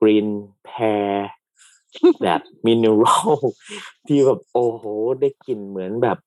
[0.00, 0.28] green
[0.68, 1.10] pear
[2.22, 3.32] แบบมิน e รัล
[4.08, 4.84] ที่แบบโอ้โห
[5.20, 6.18] ได้กลิ่นเหมือนแบบ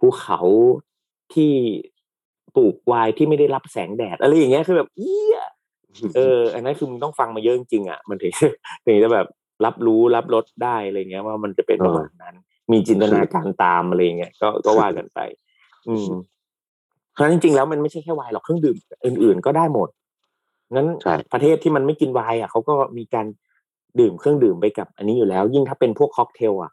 [0.00, 0.40] ภูเขา
[1.34, 1.52] ที่
[2.56, 5.40] ปลูกไวน์ที่ไม่ได้รับแสงแดด อะไรอย่างเงี้ยคือแบบเอี้ย
[6.16, 8.32] เออ อันนั้นคือมึงต้องฟังมาเยอะจริงอะ มันถึง
[8.86, 9.26] ถึงจะแบบ
[9.64, 12.34] รับรู้รับรสได้อะไรเงี้ยว่ามันจะเป็นประมาณนั้น
[12.72, 15.18] มีจินตนาการตามอะไรเงี้ยก็ก็ว่ากันไป
[15.88, 16.06] อืม
[17.18, 19.88] เพราะฉะนั้นจริงๆแล้วมันไม่ใช่แค่ไวน์หรอกเครื่องดื่มอื่น ๆ ก็ได้หมด
[20.74, 23.26] งั้นใช่ประเทศที่มันไม่กินไวน์อะเขาก็มีการ
[24.00, 26.72] ดื่มเครื่องดื่มไปกับ อันนี้อยู่แล้ว ยิ่งถ้าเป็นพวกค็อกเทลอะ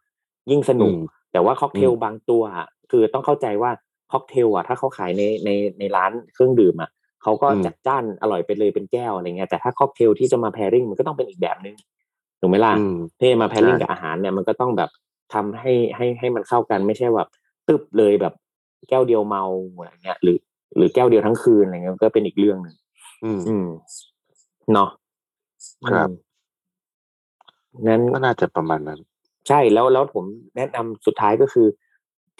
[0.51, 0.99] ยิ่งสนุกอืม
[1.31, 3.71] แต่ว่าค็อกเทลอืมบางตัวอะคือต้องเข้าใจว่า
[4.11, 6.89] ค็อกเทลอะถ้าเขาขายในในในร้านเครื่องดื่มอะ
[7.23, 11.75] เขาก็อืมจัดจ้านอร่อยไปเลยเป็นแก้วอะไรเงี้ยแต่ถ้าค็อกเทลที่จะมา pairing มันก็ต้องเป็นอีกแบบนึง
[12.39, 14.89] ถูกไหมล่ะอืมที่มาแพริงใช่กับอาหารเนี่ยมันก็ต้องแบบ
[15.33, 17.29] ทำให้ให้ให้มันเข้ากันไม่ใช่แบบ
[17.67, 18.33] ตึบเลยแบบ
[18.89, 19.43] แก้วเดียวเมา
[19.75, 20.37] อะไรเงี้ยหรือ
[20.75, 22.75] หรือแก้วเดียวทั้งคืนอะไรเงี้ยก็เป็นอีกเรื่องหนึ่ง
[23.23, 23.67] อืมอืม
[24.73, 24.89] เนาะ
[25.89, 26.25] ครับอืม
[27.87, 28.99] นั้นก็น่าจะประมาณนั้น
[29.47, 31.67] ใช่แล้วแล้วผมแนะนำสุดท้ายก็คือ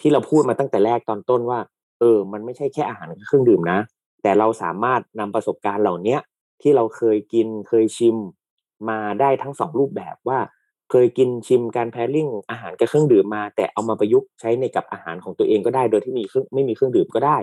[0.00, 1.60] ที่เราพูดมาตั้งแต่แรกตอนต้นว่า
[2.00, 3.78] เออ มันไม่ใช่แค่อาหารกับเครื่องดื่มนะ
[4.22, 6.20] แต่เราสามารถนำประสบการณ์เหล่าเนี้ย
[6.62, 8.16] ที่เราเคยกินเคยชิม
[8.88, 10.38] มาได้ทั้งสองรูปแบบว่า
[10.90, 17.38] เคยกินชิมการแพริ่งอาหารกับเครื่องดื่มมา แต่เอามาประยุกต์ใช้ในกับอาหารของตัวเองก็ได้ โดยที่มีเครื่องไม่มีเครื่องดื่มก็ได้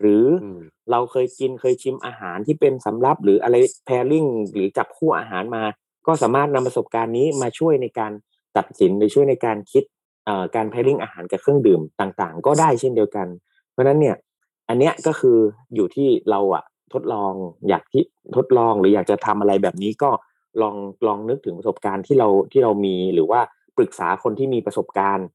[0.00, 0.60] หรือออืม
[0.90, 5.64] เราเคยกินเคยชิมอาหารที่เป็นสำรับหรืออะไรแพริ่งหรือจับคู่อาหารมา
[6.06, 8.12] ก็สามารถนำประสบการณ์นี้มาช่วยในการ
[8.56, 9.84] ตัดสินหรือช่วยในการคิด
[10.26, 13.28] เอ่อการแพริ่งอาหารกับเครื่องดื่มต่างๆ ก็ได้เช่นเดียวกัน
[13.72, 14.16] เพราะฉะนั้นเนี่ย
[14.68, 15.38] อันเนี้ยก็คือ
[15.74, 17.32] อยู่ที่เราอะทดลอง
[17.68, 18.04] อยากที่
[18.36, 20.10] ทดลองหรืออยากจะทำอะไรแบบนี้ก็
[20.62, 20.74] ลอง
[21.06, 23.40] ลองนึกถึงประสบการณ์ที่เราที่เรามีหรือว่า
[23.76, 25.26] ปรึกษาคนที่มีประสบการณ์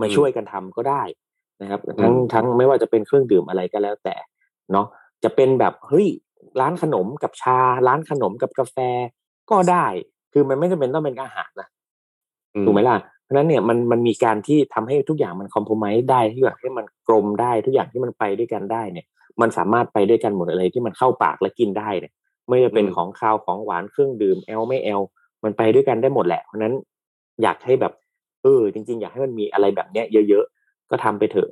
[0.00, 1.02] มาอืมช่วยกันทำก็ได้
[1.62, 4.16] นะครับ ทั้งอืมทั้งไม่ว่าจะเป็นเครื่องดื่มอะไรก็แล้วแต่
[4.72, 4.86] เนาะ
[5.24, 6.06] จะเป็นแบบเฮ้ย
[6.60, 7.58] ร้านขนมกับชา
[7.88, 8.76] ร้านขนมกับกาแฟ
[9.50, 9.86] ก็ได้
[10.32, 11.68] คือมันไม่จำเป็นต้องเป็นอาหารนะ
[12.54, 19.06] อืถูกไหมล่ะเพราะฉะนั้นเนี่ยมันมันมีการที่ทำให้ทุกอย่างมันคอมโพมไ์ได้ทุกอย่างให้มันกลมได้ทุกอย่างที่มันไปด้วยกันได้เนี่ย
[19.40, 22.12] มันสามารถไปด้วยกันหมดอะไรที่มันเข้าปากและกินได้เนี่ย
[22.48, 25.00] ไม่ว่าเป็นของคาวของหวานเครื่องดื่มแอลไม่แอล
[25.44, 26.74] มันไปด้วยกันได้หมดแหละเพราะฉะนั้น
[27.42, 27.92] อยากให้แบบ
[28.42, 31.50] เออจริง ๆ อยากให้มันมีอะไรแบบเนี้ยเยอะๆก็ทำไปเถอะ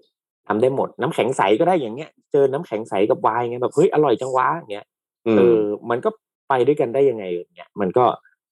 [0.49, 4.87] ทำได้หมด น้ำแข็งใสก็ได้อย่างเงี้ย เจอน้ำแข็งใสกับไวน์ไงแบบเฮ้ยอร่อยจังวะอย่างเงี้ย
[5.27, 5.61] อืมเออ
[5.91, 6.11] มันก็
[6.49, 7.25] ไปด้วยกันได้ยังไง
[7.55, 8.05] เนี่ยมันก็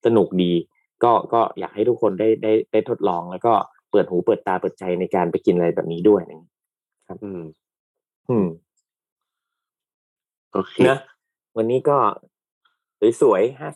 [0.05, 0.53] สนุกดี
[1.03, 3.53] ก็ก็อยากให้ทุกคนได้ได้ได้ทดลองแล้วก็
[3.91, 6.39] เปิดหูเปิดตาเปิดใจในการไปกินอะไรแบบนี้ด้วยนะ
[7.23, 7.43] อืม
[8.29, 8.47] อืม
[10.53, 10.99] โอเคนะ
[11.59, 11.97] วันนี้ก็
[13.21, 13.71] สวยๆฮะ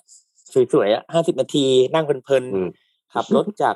[0.73, 3.75] สวยๆอะห้าสิบนาทีนั่งเพลินอืมๆขับรถจาก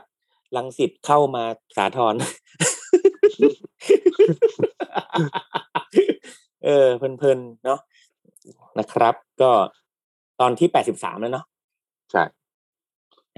[0.56, 1.44] ลังสิตเข้ามา
[1.78, 2.14] สาทร
[6.66, 7.80] เออเพลินๆเนาะ
[8.80, 9.52] นะครับ ก็
[10.40, 11.46] ตอนที่แปดสิบสามแล้วเนาะ
[12.12, 12.24] ใช่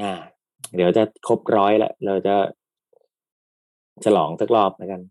[0.02, 0.14] อ่า
[0.76, 2.36] เดี๋ยวจะครบร้อยแล้ว เราจะ
[4.06, 5.02] ฉลองสักรอบแล้วกัน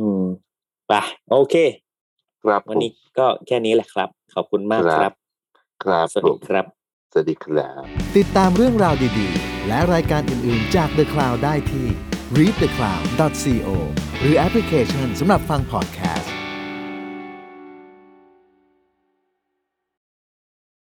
[0.00, 0.22] อืม
[0.88, 0.92] ไป
[1.30, 1.54] โอเค
[2.42, 5.12] ครับวันผมนี้ก็แค่นี้แหละครับ ขอบคุณมากครับ ครับ
[5.84, 6.64] ครับสวัสผดีมครับ
[7.12, 7.82] สวัสดีครับ
[8.16, 11.86] ติดตามเรื่องราวดีๆ และรายการอื่นๆจาก The Cloud ได้ที่
[12.38, 13.68] readthecloud.co
[14.20, 16.32] หรือแอปพลิเคชันสำหรับฟังพอดแคสต์